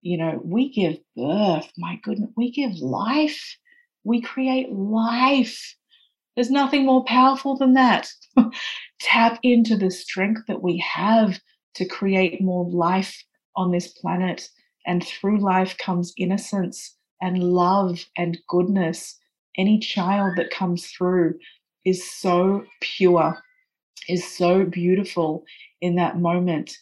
[0.03, 1.71] you know, we give birth.
[1.77, 3.57] My goodness, we give life.
[4.05, 5.77] We create life
[6.39, 8.09] there's nothing more powerful than that.
[9.01, 11.41] Tap into the strength that we have
[11.75, 13.25] to create more life
[13.57, 14.49] on this planet.
[14.87, 19.19] And through life comes innocence and love and goodness.
[19.57, 21.35] Any child that comes through
[21.85, 23.37] is so pure,
[24.09, 25.43] is so beautiful
[25.81, 26.79] in that moment.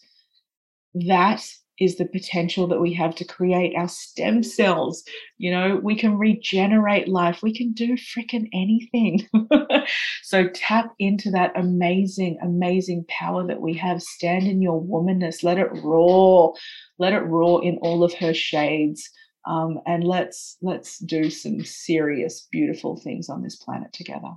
[1.06, 1.47] That
[1.78, 5.05] is the potential that we have to create our stem cells.
[5.36, 7.43] You know, we can regenerate life.
[7.43, 9.28] We can do freaking anything.
[10.23, 14.02] so tap into that amazing, amazing power that we have.
[14.02, 15.44] Stand in your womanness.
[15.44, 16.55] Let it roar.
[16.98, 19.09] Let it roar in all of her shades.
[19.47, 24.32] Um, and let's let's do some serious, beautiful things on this planet together.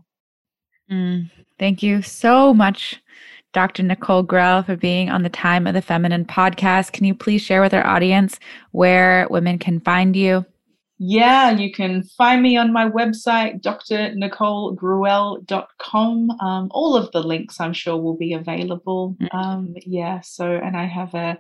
[0.92, 3.02] Mm, thank you so much
[3.54, 3.84] Dr.
[3.84, 6.92] Nicole Grell, for being on the Time of the Feminine podcast.
[6.92, 8.40] Can you please share with our audience
[8.72, 10.46] where women can find you?
[11.02, 16.32] Yeah, you can find me on my website, drnicolegruelle.com.
[16.32, 19.16] Um, all of the links I'm sure will be available.
[19.22, 19.34] Mm.
[19.34, 21.40] Um, yeah, so, and I have a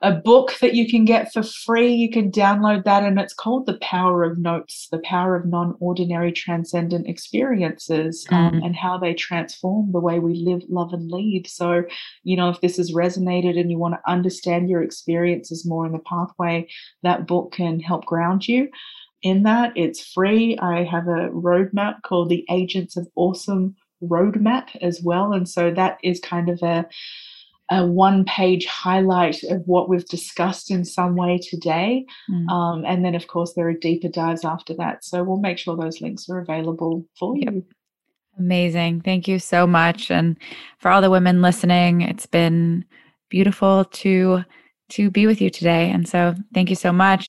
[0.00, 1.92] a book that you can get for free.
[1.92, 5.76] You can download that, and it's called The Power of Notes, The Power of Non
[5.80, 8.64] Ordinary Transcendent Experiences, um, mm.
[8.64, 11.48] and how they transform the way we live, love, and lead.
[11.48, 11.82] So,
[12.22, 15.92] you know, if this has resonated and you want to understand your experiences more in
[15.92, 16.68] the pathway,
[17.02, 18.68] that book can help ground you
[19.22, 19.72] in that.
[19.76, 20.56] It's free.
[20.58, 25.32] I have a roadmap called the Agents of Awesome Roadmap as well.
[25.32, 26.86] And so that is kind of a
[27.70, 32.06] a one page highlight of what we've discussed in some way today.
[32.30, 32.48] Mm.
[32.48, 35.04] Um, and then, of course, there are deeper dives after that.
[35.04, 37.52] So we'll make sure those links are available for yep.
[37.52, 37.64] you.
[38.38, 39.00] Amazing.
[39.00, 40.10] Thank you so much.
[40.10, 40.38] And
[40.78, 42.84] for all the women listening, it's been
[43.28, 44.44] beautiful to
[44.90, 45.90] to be with you today.
[45.90, 47.26] And so thank you so much.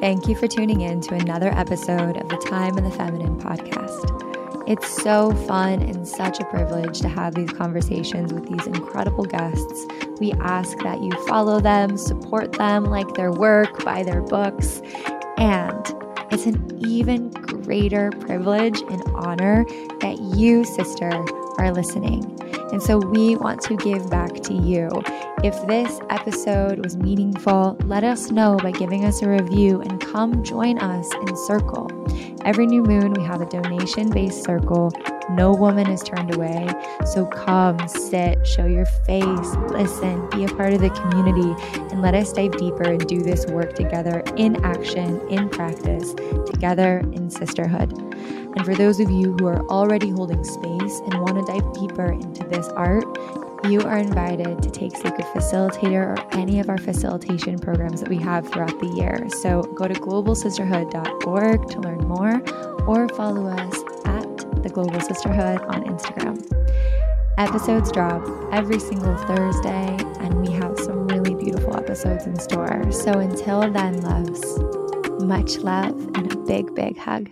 [0.00, 4.29] Thank you for tuning in to another episode of the Time of the Feminine podcast.
[4.70, 9.84] It's so fun and such a privilege to have these conversations with these incredible guests.
[10.20, 14.80] We ask that you follow them, support them, like their work, buy their books,
[15.38, 15.84] and
[16.30, 19.64] it's an even greater privilege and honor
[20.02, 21.10] that you, sister,
[21.58, 22.38] are listening.
[22.70, 24.88] And so we want to give back to you
[25.42, 30.44] If this episode was meaningful, let us know by giving us a review and come
[30.44, 31.90] join us in Circle.
[32.44, 34.92] Every new moon, we have a donation based circle.
[35.30, 36.68] No woman is turned away.
[37.06, 41.54] So come, sit, show your face, listen, be a part of the community,
[41.90, 46.12] and let us dive deeper and do this work together in action, in practice,
[46.44, 47.90] together in sisterhood.
[47.92, 52.12] And for those of you who are already holding space and want to dive deeper
[52.12, 53.06] into this art,
[53.68, 58.16] you are invited to take Sacred Facilitator or any of our facilitation programs that we
[58.18, 59.28] have throughout the year.
[59.42, 62.42] So go to globalsisterhood.org to learn more
[62.86, 63.74] or follow us
[64.06, 66.38] at the Global Sisterhood on Instagram.
[67.38, 68.22] Episodes drop
[68.52, 72.90] every single Thursday, and we have some really beautiful episodes in store.
[72.92, 74.58] So until then, loves,
[75.22, 77.30] much love and a big, big hug.